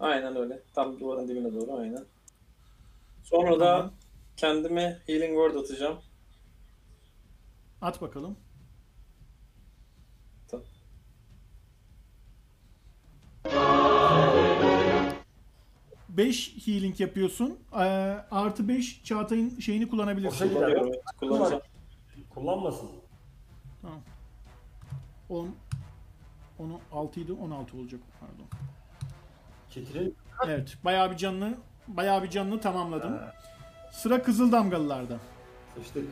[0.00, 0.62] Aynen öyle.
[0.74, 2.04] Tam duvarın dibine doğru aynen.
[3.24, 3.92] Sonra da Tamam.
[4.36, 5.98] kendime healing word atacağım.
[7.80, 8.36] At bakalım.
[10.48, 10.66] Tamam.
[16.16, 17.58] Beş healing yapıyorsun.
[17.72, 17.76] Ee,
[18.30, 20.48] artı 5 Çağatay'ın şeyini kullanabilirsin.
[20.48, 20.86] Kullanıyorum.
[20.88, 21.62] evet, Kullanacağım.
[22.34, 22.88] Kullanmasın.
[25.28, 25.48] 10
[26.58, 28.46] onu 6 idi 16 olacak pardon.
[29.70, 30.16] Çetirin.
[30.46, 31.54] Evet bayağı bir canlı
[31.88, 33.20] bayağı bir canlı tamamladım.
[33.92, 35.18] Sıra Kızıl Damgalılarda.
[35.76, 36.04] Sıçtık.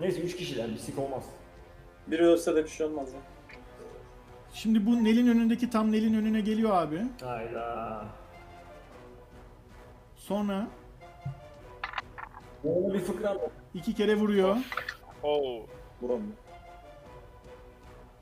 [0.00, 1.24] Neyse 3 kişiler bir sik olmaz.
[2.06, 3.20] Biri ölse de bir şey olmaz ya.
[4.54, 7.02] Şimdi bu Nel'in önündeki tam Nel'in önüne geliyor abi.
[7.24, 8.04] Hayda.
[10.22, 10.66] Sonra
[12.64, 13.38] Ona bir fıkra
[13.74, 14.56] iki kere vuruyor.
[15.22, 15.66] Oo.
[16.02, 16.32] Vuramıyor.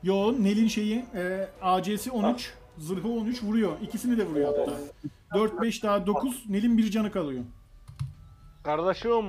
[0.03, 3.71] Yo Nel'in şeyi e, AC'si 13, zırhı 13 vuruyor.
[3.81, 4.73] İkisini de vuruyor hatta.
[5.33, 7.43] 4 5 daha 9 Nel'in bir canı kalıyor.
[8.63, 9.25] Kardeşim.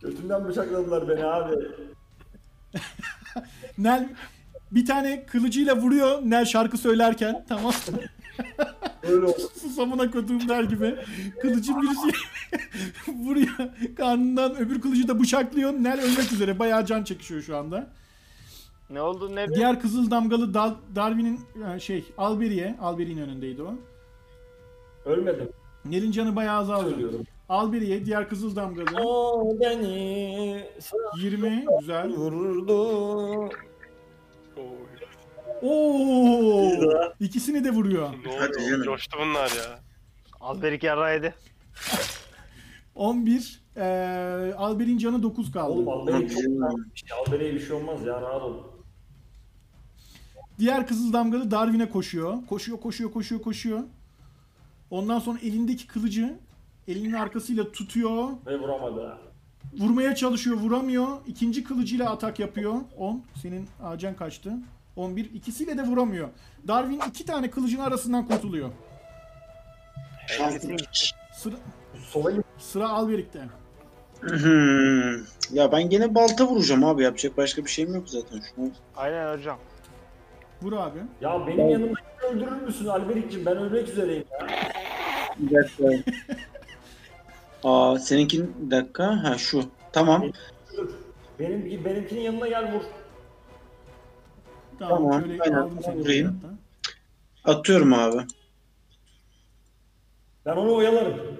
[0.00, 1.54] Götümden bıçakladılar beni abi.
[3.78, 4.08] Nel
[4.70, 7.72] bir tane kılıcıyla vuruyor Nel şarkı söylerken tamam
[9.08, 9.40] Öyle oldu.
[9.62, 10.94] susamına koduğum der gibi
[11.42, 12.18] kılıcın birisi
[13.12, 13.54] vuruyor
[13.96, 17.90] karnından öbür kılıcı da bıçaklıyor Nel ölmek üzere bayağı can çekişiyor şu anda.
[18.90, 19.48] Ne oldu ne?
[19.54, 21.40] Diğer kızıl damgalı Dal- Darwin'in
[21.76, 23.74] e, şey Alberiye Alberi'nin önündeydi o.
[25.04, 25.48] Ölmedim.
[25.84, 26.90] Nel'in canı bayağı azaldı.
[26.90, 27.24] Söylüyorum.
[27.48, 30.64] Alberiye diğer kızıl damgalı O beni
[31.20, 32.08] 20 güzel.
[32.10, 32.72] vururdu.
[32.72, 33.48] Oo.
[35.62, 36.70] Oo!
[37.20, 38.10] İkisini de vuruyor.
[38.26, 38.68] Ne Hadi oldu?
[38.70, 38.82] canım.
[38.82, 39.80] Coştu bunlar ya.
[40.40, 41.34] Alberik yarraydı.
[42.94, 43.82] 11 eee
[44.56, 45.72] Alber'in canı 9 kaldı.
[45.72, 46.42] Oğlum Albere'ye çok
[46.94, 47.18] bir şey.
[47.26, 48.54] Albere'ye bir şey olmaz ya rahat ol.
[50.58, 52.34] Diğer kızıl damgalı Darwin'e koşuyor.
[52.48, 53.80] Koşuyor, koşuyor, koşuyor, koşuyor.
[54.90, 56.38] Ondan sonra elindeki kılıcı
[56.88, 58.28] elinin arkasıyla tutuyor.
[58.46, 59.18] Ve vuramadı ha.
[59.78, 61.06] Vurmaya çalışıyor, vuramıyor.
[61.26, 62.74] İkinci kılıcıyla atak yapıyor.
[62.96, 63.22] 10.
[63.42, 64.52] Senin acan kaçtı?
[64.98, 65.34] 11.
[65.34, 66.28] İkisiyle de vuramıyor.
[66.68, 68.70] Darwin iki tane kılıcın arasından kurtuluyor.
[71.32, 71.56] Sıra,
[72.10, 72.44] Sola git.
[72.58, 73.40] sıra Alberik'te.
[74.20, 75.14] Hmm.
[75.52, 77.02] Ya ben gene balta vuracağım abi.
[77.02, 78.72] Yapacak başka bir şeyim yok zaten şu an.
[78.96, 79.58] Aynen hocam.
[80.62, 80.98] Vur abi.
[81.20, 83.46] Ya benim yanımda öldürür müsün Alberik'cim?
[83.46, 84.46] Ben ölmek üzereyim ya.
[85.38, 85.84] Bir dakika.
[87.64, 89.24] Aa seninkin bir dakika.
[89.24, 89.62] Ha şu.
[89.92, 90.24] Tamam.
[91.38, 92.82] Benim, benimkinin yanına gel vur.
[94.78, 96.26] Tamam, Tamam, şöyle aynen, aldım seni.
[97.44, 98.18] Atıyorum abi.
[100.46, 101.38] Ben onu oyalarım.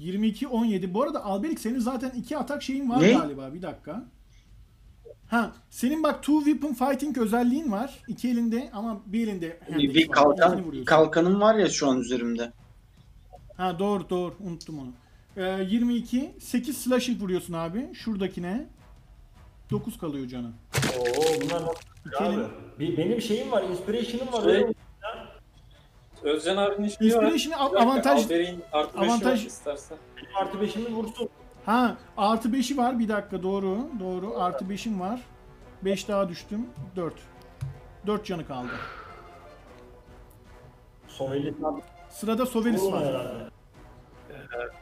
[0.00, 0.94] 22-17.
[0.94, 3.12] Bu arada Alberik senin zaten iki atak şeyin var Ne?
[3.12, 3.54] galiba.
[3.54, 4.04] Bir dakika.
[5.26, 7.98] Ha, senin bak two weapon fighting özelliğin var.
[8.08, 12.52] İki elinde ama bir elinde Bir kalkan, kalkanım var ya şu an üzerimde.
[13.56, 14.92] Ha doğru doğru unuttum onu.
[15.36, 17.90] Ee, 22 8 slashing vuruyorsun abi.
[17.94, 18.66] Şuradakine
[19.72, 20.50] 9 kalıyor canı.
[20.98, 21.04] Oo
[21.44, 21.74] bunlar nasıl
[22.06, 22.34] İki abi?
[22.34, 22.46] elin-
[22.78, 24.42] Bir- Benim şeyim var, inspiration'ım var.
[24.42, 24.72] Şey, öyle mi?
[26.22, 27.04] Özcan abinin işi var.
[27.06, 29.98] Inspiration av- avantaj Alber'in artı beşi avantaj- var istersen.
[30.16, 31.28] Benim artı beşimi vursun.
[31.66, 35.20] ha artı 5'i var bir dakika doğru doğru artı 5'im var.
[35.82, 36.66] 5 daha düştüm
[36.96, 37.14] 4.
[38.06, 38.68] 4 canı kaldı.
[41.08, 41.80] Sovelis abi.
[42.10, 43.04] Sırada Sovelis var.
[43.06, 43.44] herhalde.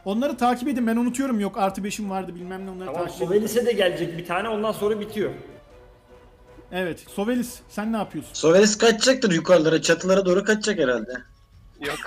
[0.05, 3.27] Onları takip edin ben unutuyorum yok artı 5'im vardı bilmem ne onları Tamam takip edin.
[3.27, 5.31] Sovelis'e de gelecek bir tane ondan sonra bitiyor.
[6.73, 8.35] Evet Sovelis sen ne yapıyorsun?
[8.35, 11.12] Sovelis kaçacaktır yukarılara, çatılara doğru kaçacak herhalde.
[11.81, 11.99] Yok.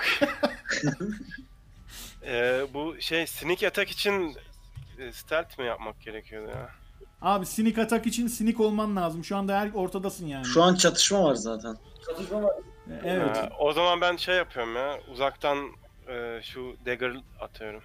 [2.26, 4.36] Ee, bu şey sneak attack için
[4.98, 6.70] e, stealth mi yapmak gerekiyordu ya?
[7.22, 9.24] Abi sneak atak için sneak olman lazım.
[9.24, 10.44] Şu anda her ortadasın yani.
[10.44, 11.76] Şu an çatışma var zaten.
[12.06, 12.52] Çatışma var.
[13.04, 13.36] Evet.
[13.36, 15.00] Ha, o zaman ben şey yapıyorum ya.
[15.12, 15.58] Uzaktan
[16.08, 17.82] e, şu dagger atıyorum.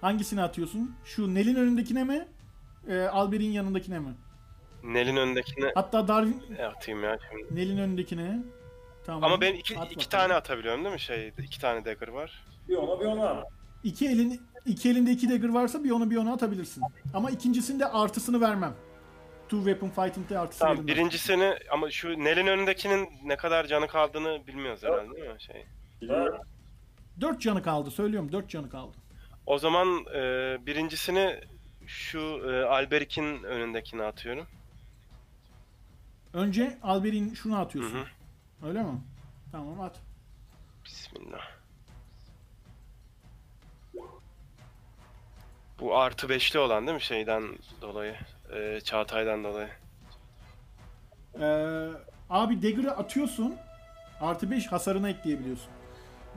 [0.00, 0.96] Hangisini atıyorsun?
[1.04, 2.28] Şu Nel'in önündekine mi?
[2.88, 4.14] Ee, Albert'in yanındakine mi?
[4.82, 6.42] Nel'in önündekine Hatta Darwin
[6.76, 7.56] atayım ya şimdi.
[7.60, 8.38] Nel'in önündekine.
[9.06, 9.24] Tamam.
[9.24, 10.10] Ama ben iki, At iki bakalım.
[10.10, 11.32] tane atabiliyorum değil mi şey?
[11.42, 12.44] iki tane dagger var.
[12.68, 13.44] Bir ona bir ona.
[13.84, 16.82] İki elin iki elinde iki dagger varsa bir onu bir onu atabilirsin.
[17.14, 18.74] Ama ikincisinde artısını vermem.
[19.48, 24.82] Two weapon fighting'de artısı Tamam birincisini ama şu Nel'in önündekinin ne kadar canı kaldığını bilmiyoruz
[24.82, 25.42] herhalde değil mi?
[25.42, 25.66] Şey.
[26.02, 26.40] Biliyorum.
[27.20, 28.96] Dört canı kaldı söylüyorum dört canı kaldı.
[29.46, 30.20] O zaman e,
[30.66, 31.40] birincisini
[31.86, 34.46] şu e, Alberik'in önündekine atıyorum.
[36.32, 37.98] Önce Albert'in şunu Hı atıyorsun.
[37.98, 38.04] hı.
[38.68, 39.00] Öyle mi?
[39.52, 40.00] Tamam at.
[40.84, 41.50] Bismillah.
[45.80, 47.42] Bu artı beşli olan değil mi şeyden
[47.80, 48.14] dolayı?
[48.54, 49.68] E, Çağatay'dan dolayı.
[51.40, 51.88] Ee,
[52.30, 53.56] abi dagger'ı atıyorsun.
[54.20, 55.68] Artı 5 hasarına ekleyebiliyorsun.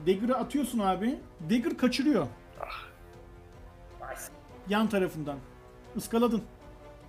[0.06, 1.18] Dagger'ı atıyorsun abi.
[1.50, 2.26] Dagger kaçırıyor.
[4.68, 5.38] Yan tarafından.
[5.96, 6.42] Iskaladın.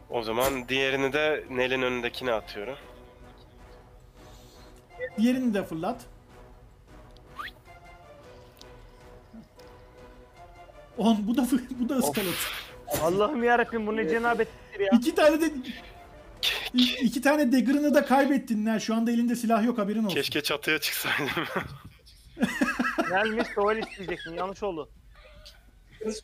[0.09, 2.75] O zaman diğerini de Nel'in önündekine atıyorum.
[5.17, 6.01] Diğerini de fırlat.
[10.97, 11.47] On bu da
[11.79, 12.33] bu da ıskalat.
[13.01, 14.89] Allah'ım yarabbim bu ne cenabettir ya.
[14.93, 15.51] İki tane de
[17.01, 18.65] iki tane dagger'ını da kaybettin.
[18.65, 18.77] lan.
[18.77, 20.15] Şu anda elinde silah yok haberin olsun.
[20.15, 21.27] Keşke çatıya çıksaydım.
[23.09, 24.89] Gelmiş Sovel isteyecektin yanlış oldu.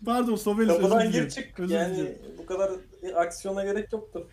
[0.05, 1.59] Pardon Sovelis Kapıdan gir çık.
[1.59, 2.17] Özür yani dilerim.
[2.37, 2.71] bu kadar
[3.15, 4.27] aksiyona gerek yoktu.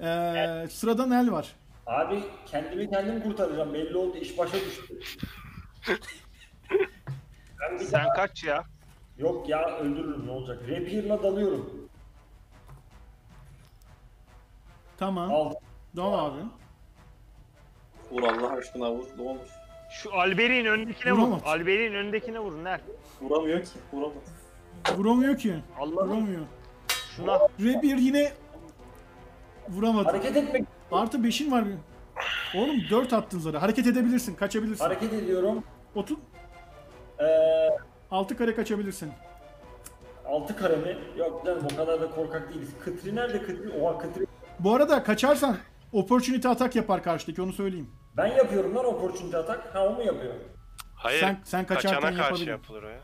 [0.00, 1.54] Ee, sırada Nel var.
[1.86, 3.74] Abi kendimi kendim kurtaracağım.
[3.74, 4.16] Belli oldu.
[4.16, 5.00] iş başa düştü.
[7.60, 8.12] ben bir Sen daha...
[8.14, 8.64] kaç ya?
[9.18, 10.62] Yok ya öldürürüm ne olacak.
[10.62, 11.88] Rapier'la dalıyorum.
[14.98, 15.32] Tamam.
[15.32, 15.52] Al.
[15.96, 16.40] Tamam abi.
[18.10, 19.04] Vur Allah aşkına vur.
[19.18, 19.38] Ne olur.
[19.90, 21.18] Şu Albert'in önündekine vur.
[21.18, 21.42] Vuramaz.
[21.44, 22.80] Albert'in önündekine vur Ner.
[23.20, 23.70] Vuramıyor ki.
[23.92, 24.22] Vuramaz.
[24.96, 25.54] Vuramıyor ki.
[25.80, 26.42] Allah'ım Vuramıyor.
[27.16, 27.34] şuna.
[27.38, 28.32] Rapier yine
[29.68, 30.08] vuramadı.
[30.08, 30.64] Hareket etmek.
[30.92, 31.64] Artı 5'in var.
[32.56, 33.62] Oğlum 4 attın zara.
[33.62, 34.34] Hareket edebilirsin.
[34.34, 34.84] Kaçabilirsin.
[34.84, 35.64] Hareket ediyorum.
[35.94, 36.16] Otur.
[37.20, 37.24] Ee,
[38.10, 39.12] 6 kare kaçabilirsin.
[40.26, 40.96] altı kare mi?
[41.16, 42.68] Yok canım o kadar da korkak değiliz.
[42.84, 43.70] Kıtri nerede Kıtri?
[43.82, 44.26] Oha Kıtri.
[44.60, 45.56] Bu arada kaçarsan
[45.92, 47.90] opportunity atak yapar karşıdaki onu söyleyeyim.
[48.18, 49.74] Ben yapıyorum lan opportunity atak.
[49.74, 50.34] Ha o mu yapıyor?
[50.94, 51.20] Hayır.
[51.20, 52.46] Sen- sen kaçarken kaçana karşı yapabilir.
[52.50, 53.00] yapılır o ya.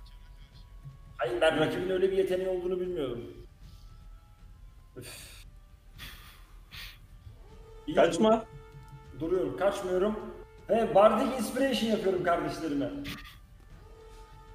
[1.19, 3.21] Hayır ben rakibin öyle bir yeteneği olduğunu bilmiyordum.
[4.97, 5.45] Üf.
[7.87, 8.45] İyi, Kaçma.
[8.45, 10.17] dur- Duruyorum, kaçmıyorum.
[10.69, 12.91] Ve Bardic Inspiration yapıyorum kardeşlerime.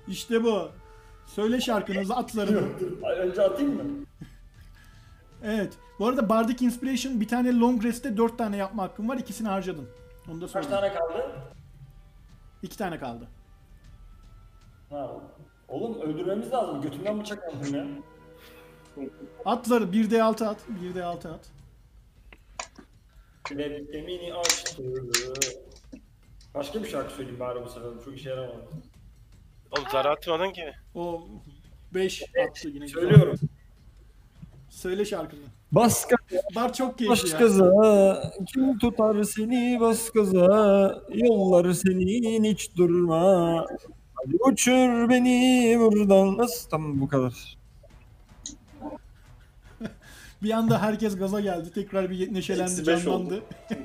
[0.07, 0.69] İşte bu.
[1.25, 2.67] Söyle şarkınızı atlarını.
[3.03, 4.05] Ay, Önce atayım mı?
[5.43, 5.73] Evet.
[5.99, 9.17] Bu arada Bardic Inspiration bir tane long rest'te 4 tane yapma hakkın var.
[9.17, 9.89] İkisini harcadın.
[10.31, 10.75] Onu da Kaç söyleyeyim.
[10.81, 11.31] tane kaldı?
[12.63, 13.27] 2 tane kaldı.
[14.89, 15.11] Ha.
[15.67, 16.81] Oğlum öldürmemiz lazım.
[16.81, 17.87] Götümden bıçak aldım ya.
[19.45, 20.57] Atları 1d6 at.
[20.81, 21.49] 1d6 at.
[23.43, 24.83] Klep emini açtı.
[26.55, 27.89] Başka bir şarkı söyleyeyim bari bu sefer.
[28.05, 28.65] Çok işe yaramadı.
[29.71, 30.71] Oğlum zar atmadın ki.
[30.95, 31.27] O
[31.93, 32.85] 5 attı yine.
[32.85, 33.01] güzel.
[33.01, 33.39] Söylüyorum.
[34.69, 35.45] Söyle şarkını.
[35.71, 37.39] Bas gaza, Bar çok bas keyifli ya.
[37.39, 38.31] gaza.
[38.53, 40.45] Kim tutar seni bas gaza.
[41.13, 43.65] Yollar senin hiç durma.
[44.15, 46.37] Hadi uçur beni buradan.
[46.37, 46.69] Nasıl?
[46.69, 47.57] Tamam bu kadar.
[50.43, 51.71] Bir anda herkes gaza geldi.
[51.73, 53.43] Tekrar bir neşelendi, canlandı.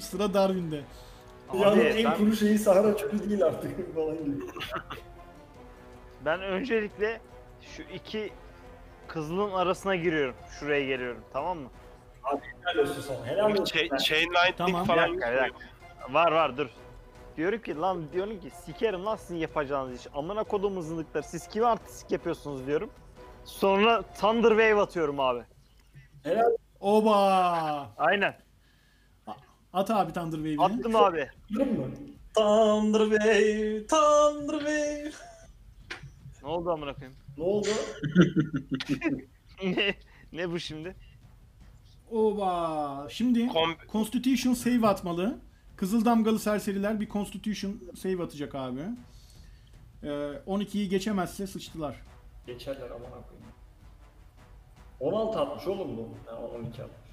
[0.00, 0.80] Sıra Darwin'de.
[1.48, 4.36] Abi, en ben- kuru şeyi Sahara çölü değil artık falan gibi.
[6.24, 7.20] Ben öncelikle
[7.76, 8.30] şu iki
[9.08, 10.34] kızılın arasına giriyorum.
[10.60, 11.68] Şuraya geliyorum tamam mı?
[12.64, 13.26] Helal olsun sana.
[13.26, 13.64] Helal olsun.
[13.64, 13.98] Chain, sana.
[13.98, 14.82] chain lightning Tamam.
[14.82, 15.58] Bir falan dakika bir dakika.
[16.10, 16.68] Var var dur.
[17.36, 20.06] Diyorum ki lan diyorum ki sikerim lan sizin yapacağınız iş.
[20.14, 21.22] Amına kodum zındıklar.
[21.22, 22.90] Siz kime artistik yapıyorsunuz diyorum.
[23.44, 25.42] Sonra Thunder Wave atıyorum abi.
[26.24, 26.50] Helal
[26.80, 27.90] Oba!
[27.98, 28.34] Aynen.
[29.72, 30.60] At abi Thunder Wave'i.
[30.60, 31.30] Attım abi.
[31.50, 31.84] olsun mı?
[32.34, 35.27] Thunder Wave, Thunder Wave.
[36.48, 37.18] Ne oldu amına koyayım?
[37.38, 37.68] Ne oldu?
[39.62, 39.94] ne,
[40.32, 40.96] ne bu şimdi?
[42.10, 43.06] Oba!
[43.10, 45.38] Şimdi Kom- Constitution save atmalı.
[45.76, 48.80] Kızıl damgalı serseriler bir Constitution save atacak abi.
[50.02, 50.06] Ee,
[50.46, 52.00] 12'yi geçemezse sıçtılar.
[52.46, 53.48] Geçerler aman koyayım.
[55.00, 56.08] 16 atmış oğlum bu.
[56.26, 57.10] Ha, 12 atmış.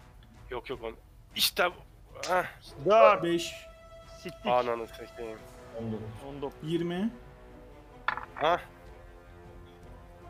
[0.52, 0.96] Yok yok on.
[1.36, 1.64] İşte
[2.28, 2.46] Heh,
[2.86, 3.24] 4.
[3.24, 3.54] 5,
[4.22, 4.46] Siktik.
[4.46, 5.38] ananı sekeyim.
[5.80, 6.00] 19.
[6.30, 6.54] 19.
[6.72, 7.10] 20,
[8.36, 8.62] Ha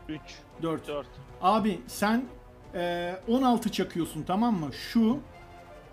[0.08, 0.20] 3.
[0.62, 0.88] 4.
[0.88, 1.06] 4.
[1.42, 2.24] Abi sen
[2.74, 4.72] e, 16 çakıyorsun tamam mı?
[4.72, 5.18] Şu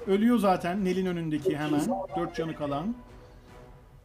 [0.08, 1.82] ölüyor zaten Nel'in önündeki hemen.
[2.18, 2.96] 4 canı kalan.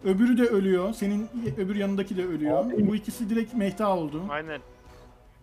[0.04, 0.92] Öbürü de ölüyor.
[0.92, 2.64] Senin öbür yanındaki de ölüyor.
[2.78, 4.22] Bu ikisi direkt mehta oldu.
[4.28, 4.61] Aynen.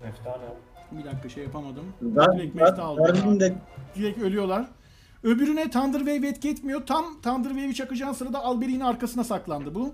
[0.04, 0.44] Meftane.
[0.92, 1.84] Bir dakika şey yapamadım.
[2.02, 3.04] Ben, Direkt mehta oldu.
[3.08, 3.56] Darwin de
[3.96, 4.66] Direkt ölüyorlar.
[5.24, 6.86] Öbürüne Thunder Wave etki etmiyor.
[6.86, 9.94] Tam Thunder Wave'i çakacağın sırada Alberi'nin arkasına saklandı bu.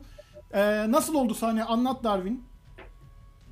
[0.53, 1.63] Ee, nasıl oldu sahne?
[1.63, 2.43] Anlat Darwin.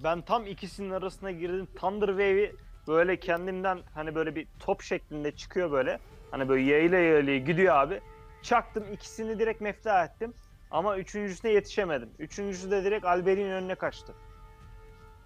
[0.04, 1.68] Ben tam ikisinin arasına girdim.
[1.76, 2.56] Thunder Wave'i
[2.88, 6.00] böyle kendimden hani böyle bir top şeklinde çıkıyor böyle.
[6.32, 8.02] Hani böyle yayla yayla gidiyor abi.
[8.42, 10.34] Çaktım ikisini direkt mefta ettim.
[10.72, 12.10] Ama üçüncüsüne yetişemedim.
[12.20, 14.14] Üçüncüsü de direkt Albert'in önüne kaçtı.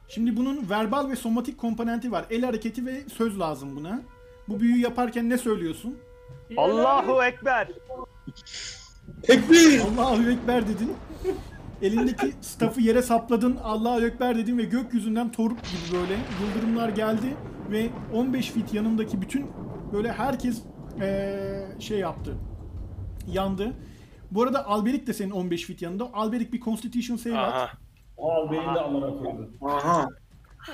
[0.07, 2.25] Şimdi bunun verbal ve somatik komponenti var.
[2.29, 4.01] El hareketi ve söz lazım buna.
[4.47, 5.99] Bu büyüyü yaparken ne söylüyorsun?
[6.57, 7.67] Allahu Ekber.
[9.23, 9.79] Tekbir!
[9.79, 10.95] Allahu Ekber dedin.
[11.83, 13.57] Elindeki staff'ı yere sapladın.
[13.63, 17.35] Allahu Ekber dedin ve gökyüzünden toruk gibi böyle yıldırımlar geldi
[17.71, 19.45] ve 15 fit yanındaki bütün
[19.93, 20.61] böyle herkes
[21.01, 22.35] eee, şey yaptı.
[23.27, 23.73] Yandı.
[24.31, 26.13] Bu arada Alberik de senin 15 fit yanında.
[26.13, 27.53] Alberik bir Constitution save at.
[27.53, 27.69] aha.
[28.17, 29.49] Al beni de amına koydu.
[29.61, 30.07] Aha.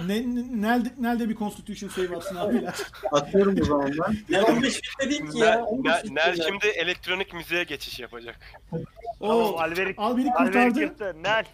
[0.06, 2.76] Ne, ne, nerede, nerede bir Constitution save atsın abiler?
[3.12, 4.18] Atıyorum o zaman ben.
[4.30, 5.56] Ne 15 fit değil ki ya.
[5.56, 6.44] Ner, 15 Ner, fit Ner ya.
[6.44, 8.40] şimdi elektronik müziğe geçiş yapacak.
[8.70, 8.86] Tamam
[9.20, 10.00] Oo, Alberik.
[10.00, 11.24] Alberik Alberik kurtardı.
[11.24, 11.46] Nel.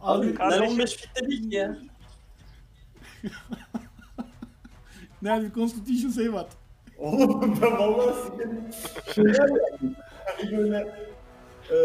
[0.00, 0.72] Abi Alberik, ne kardeşim.
[0.72, 1.76] 15 fit değil ki ya.
[5.22, 6.50] nerede bir Constitution save at.
[6.98, 8.64] Oğlum ben vallahi sikerim.
[9.14, 9.94] Şeyler ya.
[10.24, 10.76] Hani böyle
[11.70, 11.76] e,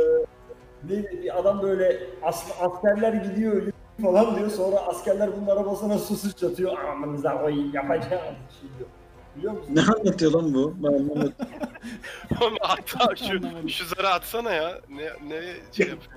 [0.83, 4.49] bir adam böyle as, askerler gidiyor ölüyor falan diyor.
[4.49, 6.77] Sonra askerler bunun arabasına su sıçratıyor.
[6.77, 8.35] Amanıza koyayım yapacağım.
[8.61, 8.89] Şey diyor.
[9.37, 9.75] Biliyor musun?
[9.75, 10.73] Ne anlatıyor lan bu?
[10.77, 11.33] Ben anlamadım.
[12.41, 12.87] Oğlum at
[13.17, 14.81] şu, şu zarı atsana ya.
[14.89, 15.41] Ne, ne
[15.71, 16.13] şey yapıyor?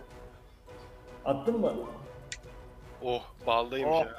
[1.25, 1.73] Attın mı?
[3.03, 4.01] Oh baldaymış Oh.
[4.01, 4.15] ya.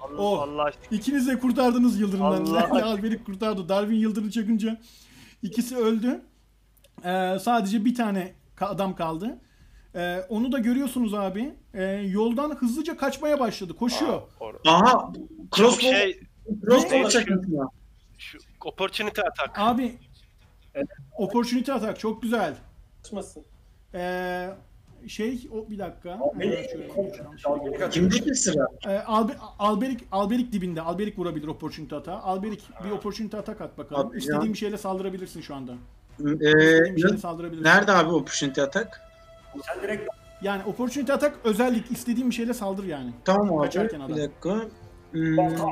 [0.00, 0.40] Allah, Oh.
[0.42, 0.84] Allah aşkına.
[0.98, 2.44] İkiniz de kurtardınız Yıldırım'dan.
[2.44, 2.68] Allah.
[2.86, 3.68] Alberik kurtardı.
[3.68, 4.78] Darwin Yıldırım çakınca
[5.42, 6.20] ikisi öldü.
[7.04, 9.38] Ee, sadece bir tane ka- adam kaldı.
[9.96, 11.54] Ee, onu da görüyorsunuz abi.
[11.74, 13.76] Ee, yoldan hızlıca kaçmaya başladı.
[13.76, 14.22] Koşuyor.
[14.40, 15.12] Aa, Aha.
[15.56, 16.20] Crossbow, şey
[16.64, 17.58] crossbow çakıyorsun.
[18.18, 19.58] şu opportunity atak.
[19.58, 19.94] Abi
[21.16, 22.54] opportunity atak çok güzel.
[23.04, 23.42] Açmasın.
[23.94, 24.50] Ee,
[25.08, 26.18] şey o bir dakika.
[26.32, 27.90] Kimdi?
[27.90, 28.66] Kimdeki sıra?
[28.86, 30.80] Ee, Albe- Alberik Alberik dibinde.
[30.80, 32.18] Alberik vurabilir opportunity atağı.
[32.18, 34.00] Alberik bir opportunity atak at bakalım.
[34.06, 34.18] Atacağım.
[34.18, 35.72] İstediğin bir şeyle saldırabilirsin şu anda.
[35.72, 37.64] Ee, İstediğin bir şeyle saldırabilirsin.
[37.64, 39.05] nerede abi opportunity atak?
[39.62, 40.08] Sen direkt
[40.42, 43.12] Yani opportunity atak özellik istediğin bir şeyle saldır yani.
[43.24, 43.64] Tamam abi.
[43.64, 44.16] Kaçarken adam.
[44.16, 44.54] Bir dakika.
[45.12, 45.66] Hmm, Balta.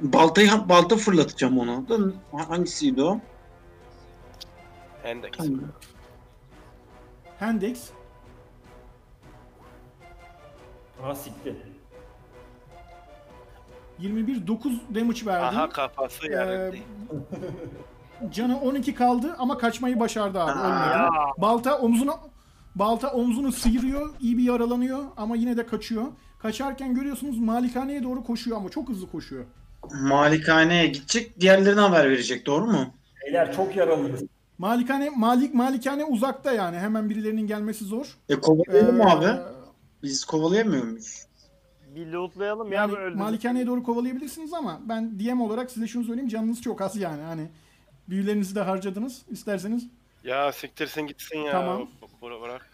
[0.00, 1.88] baltayı balta fırlatacağım ona.
[1.88, 1.96] Da
[2.48, 3.18] hangisiydi o?
[5.04, 5.30] Endex.
[5.36, 5.60] Tamam.
[7.40, 7.90] Handex
[11.02, 11.56] ha sikti.
[13.98, 15.44] 21 9 damage verdi.
[15.44, 16.76] Aha kafası Ee, yerde.
[18.30, 20.58] canı 12 kaldı ama kaçmayı başardı abi.
[20.58, 21.10] Ya.
[21.38, 22.16] Balta omzuna
[22.74, 26.04] balta omzunu sıyırıyor, iyi bir yaralanıyor ama yine de kaçıyor.
[26.38, 29.44] Kaçarken görüyorsunuz malikaneye doğru koşuyor ama çok hızlı koşuyor.
[30.02, 31.40] Malikaneye gidecek.
[31.40, 32.46] Diğerlerine haber verecek.
[32.46, 32.86] Doğru mu?
[33.26, 34.22] Beyler çok yaralıyız.
[34.58, 36.76] Malikane malik malikane uzakta yani.
[36.78, 38.16] Hemen birilerinin gelmesi zor.
[38.28, 39.26] E kovalayalım Ee, abi.
[40.02, 41.26] Biz kovalayamıyor muyuz?
[41.94, 43.16] Bir lootlayalım ya Yani bu öldü.
[43.16, 47.48] malikaneye doğru kovalayabilirsiniz ama ben DM olarak size şunu söyleyeyim canınız çok az yani hani
[48.08, 49.86] büyülerinizi de harcadınız isterseniz
[50.24, 51.52] Ya siktirsin gitsin ya.
[51.52, 51.88] Tamam.
[52.24, 52.70] Bırak bırak.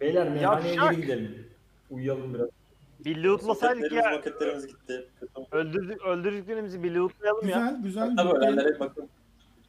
[0.00, 0.92] Beyler meyhaneye Yavşak.
[0.92, 1.48] geri gidelim.
[1.90, 2.48] Uyuyalım biraz.
[3.04, 4.10] Bir lootlasaydık ya.
[4.10, 5.08] maketlerimiz gitti.
[5.52, 7.76] Öldürdük, öldürdüklerimizi bir lootlayalım ya.
[7.82, 9.08] güzel güzel Tabii ölenlere bakın.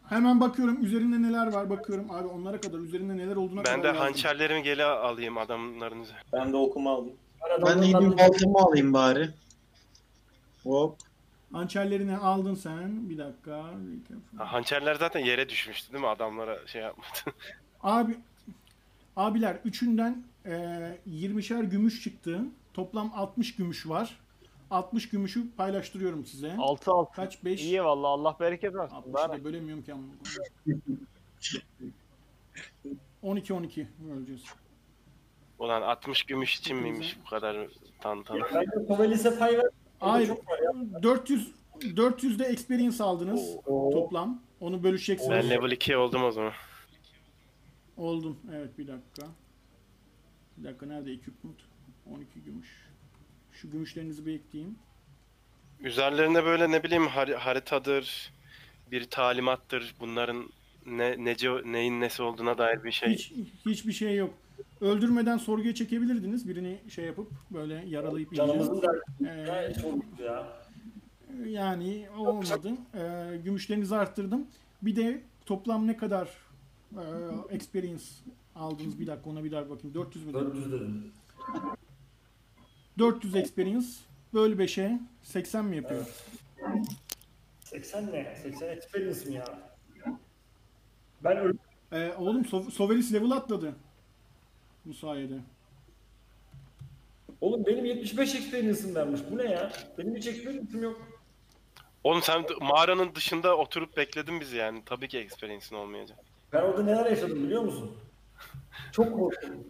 [0.09, 2.11] Hemen bakıyorum üzerinde neler var bakıyorum.
[2.11, 4.01] Abi onlara kadar üzerinde neler olduğuna Ben de kadar yazdım.
[4.03, 6.21] hançerlerimi geri alayım adamların üzerine.
[6.33, 7.13] Ben de okuma aldım.
[7.65, 9.29] Ben de gideyim baltamı alayım bari.
[10.63, 10.97] Hop.
[11.53, 13.09] Hançerlerini aldın sen.
[13.09, 13.63] Bir dakika.
[14.37, 16.07] Ha, hançerler zaten yere düşmüştü değil mi?
[16.09, 17.07] Adamlara şey yapmadı.
[17.83, 18.17] Abi
[19.15, 20.51] abiler üçünden e,
[21.09, 22.41] 20'şer gümüş çıktı.
[22.73, 24.19] Toplam 60 gümüş var.
[24.71, 26.55] 60 gümüşü paylaştırıyorum size.
[26.57, 27.15] 6 6.
[27.15, 27.43] Kaç?
[27.43, 27.61] 5?
[27.63, 28.95] İyi valla Allah bereket versin.
[28.95, 30.03] 60'ı Daha da bölemiyorum ki ama.
[33.21, 33.87] 12 12
[34.17, 34.43] öleceğiz.
[35.59, 37.69] Ulan 60 gümüş için miymiş bu kadar de
[38.87, 39.65] Sovelis'e pay ver.
[39.99, 40.27] Hayır.
[40.27, 41.03] Çok var ya.
[41.03, 41.51] 400
[41.95, 43.89] 400 de experience aldınız Oo.
[43.91, 44.41] toplam.
[44.59, 45.31] Onu bölüşeceksiniz.
[45.31, 46.51] Ben level 2 oldum o zaman.
[47.97, 48.37] Oldun.
[48.53, 49.27] Evet bir dakika.
[50.57, 51.55] Bir dakika nerede equipment?
[52.11, 52.67] 12 gümüş.
[53.53, 54.75] Şu gümüşlerinizi bir ekleyeyim.
[55.79, 58.33] Üzerlerinde böyle ne bileyim har- haritadır,
[58.91, 59.95] bir talimattır.
[59.99, 60.49] Bunların
[60.85, 63.09] ne nece neyin nesi olduğuna dair bir şey.
[63.13, 63.31] Hiç
[63.65, 64.33] hiçbir şey yok.
[64.81, 66.47] Öldürmeden sorguya çekebilirdiniz.
[66.49, 68.33] Birini şey yapıp böyle yaralayıp.
[68.35, 68.87] Canımızın da
[69.27, 69.73] Ee,
[70.23, 70.47] ya.
[71.45, 72.71] yani olmadı.
[72.95, 74.47] Ee, gümüşlerinizi arttırdım.
[74.81, 76.29] Bir de toplam ne kadar
[76.93, 77.03] e,
[77.55, 78.03] experience
[78.55, 78.99] aldınız?
[78.99, 79.93] Bir dakika ona bir daha bakayım.
[79.95, 80.33] 400 mü?
[80.33, 81.11] 400 dedim.
[82.99, 83.87] 400 experience
[84.33, 86.05] böl 5'e 80 mi yapıyor?
[87.59, 88.35] 80 ne?
[88.43, 89.59] 80 experience mi ya?
[91.23, 91.57] Ben öl-
[91.91, 93.75] Ee, oğlum So- Sovelis level atladı.
[94.85, 95.33] Bu sayede.
[97.41, 99.21] Oğlum benim 75 experience'ım vermiş.
[99.31, 99.71] Bu ne ya?
[99.97, 101.01] Benim hiç experience'ım yok.
[102.03, 104.81] Oğlum sen mağaranın dışında oturup bekledin bizi yani.
[104.85, 106.19] Tabii ki experience'in olmayacak.
[106.53, 107.97] Ben orada neler yaşadım biliyor musun?
[108.91, 109.67] Çok korktum.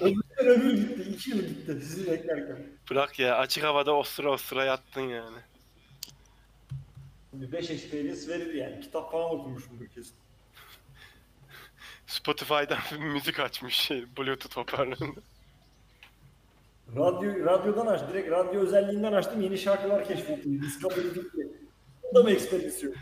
[0.00, 1.02] Öbür ömür gitti.
[1.10, 2.66] 2 yıl gitti sizi beklerken.
[2.90, 5.36] Bırak ya açık havada osura osura yattın yani.
[7.32, 8.80] Bir 5 experience verir yani.
[8.80, 10.14] Kitap falan okumuşumdur kesin.
[12.06, 15.20] Spotify'dan müzik açmış şey Bluetooth hoparlöründe.
[16.96, 18.00] Radyo, radyodan aç.
[18.08, 19.40] Direkt radyo özelliğinden açtım.
[19.40, 20.62] Yeni şarkılar keşfettim.
[20.62, 21.48] Discovery gitti.
[22.02, 22.94] O da mı experience yok?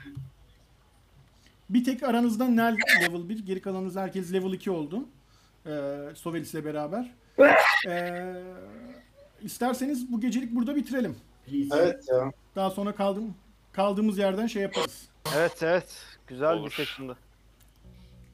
[1.71, 5.05] Bir tek aranızda Nel level 1, geri kalanınız herkes level 2 oldu.
[5.67, 5.71] Ee,
[6.15, 7.15] Sovelis'le beraber.
[7.89, 8.35] Ee,
[9.43, 11.17] isterseniz bu gecelik burada bitirelim.
[11.47, 11.77] Please.
[11.79, 12.33] Evet ya.
[12.57, 13.35] Daha sonra kaldım
[13.73, 15.09] kaldığımız yerden şey yaparız.
[15.37, 16.03] Evet evet.
[16.27, 16.67] Güzel Olur.
[16.67, 17.13] bir seçimdi.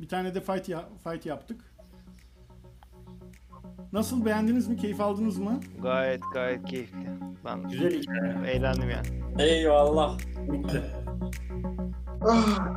[0.01, 1.61] Bir tane de fight ya- fight yaptık.
[3.93, 4.77] Nasıl beğendiniz mi?
[4.77, 5.61] Keyif aldınız mı?
[5.83, 7.07] Gayet gayet keyifli.
[7.45, 8.51] Ben Güzel hikaye.
[8.53, 9.07] eğlendim yani.
[9.43, 10.19] Eyvallah.
[10.39, 10.83] Bitti.
[12.27, 12.75] ああ